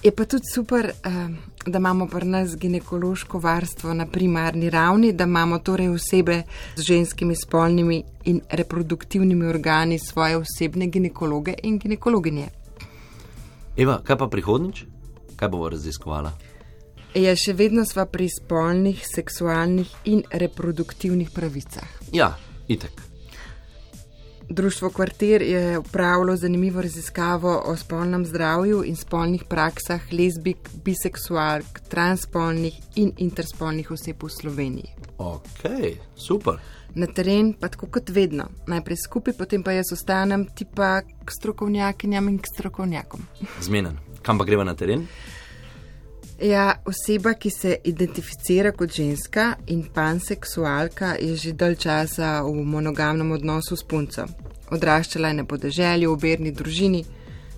[0.04, 0.94] Je pa tudi super.
[1.06, 6.44] Um, da imamo pri nas ginekološko varstvo na primarni ravni, da imamo torej osebe
[6.76, 12.48] z ženskimi spolnimi in reproduktivnimi organi svoje osebne ginekologe in ginekologinje.
[13.78, 14.86] Eva, kaj pa prihodnič?
[15.36, 16.32] Kaj bomo raziskovala?
[17.16, 21.88] Ja, še vedno smo pri spolnih, seksualnih in reproduktivnih pravicah.
[22.14, 22.36] Ja,
[22.68, 23.09] itek.
[24.50, 32.74] Društvo Kvartir je upravilo zanimivo raziskavo o spolnem zdravju in spolnih praksah lezbik, biseksualk, transspolnih
[32.96, 34.90] in interspolnih oseb v Sloveniji.
[35.18, 35.64] Ok,
[36.16, 36.58] super.
[36.96, 42.30] Na teren pa tako kot vedno, najprej skupaj, potem pa jaz ostanem tipa k strokovnjakinjam
[42.30, 43.22] in k strokovnjakom.
[43.62, 44.00] Zmenen.
[44.22, 45.08] Kam pa greva na teren?
[46.42, 53.32] Ja, oseba, ki se identificira kot ženska in panseksualka, je že dalj časa v monogamnem
[53.32, 54.24] odnosu s punco.
[54.72, 57.04] Odraščala je na podeželju, v verni družini,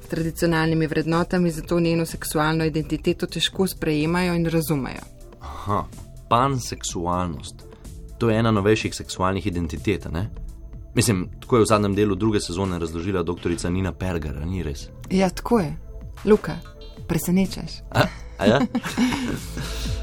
[0.02, 5.06] s tradicionalnimi vrednotami, zato njeno seksualno identiteto težko sprejemajo in razumejo.
[5.42, 5.86] Aha,
[6.30, 7.66] panseksualnost.
[8.18, 10.30] To je ena novejših seksualnih identitet, ne?
[10.96, 13.70] Mislim, tako je v zadnjem delu druge sezone razložila dr.
[13.70, 14.90] Nina Perger, ni res?
[15.10, 15.78] Ja, tako je.
[16.26, 16.58] Luka,
[17.08, 17.80] presenečaš.
[17.92, 18.08] A,
[18.46, 18.60] 系啊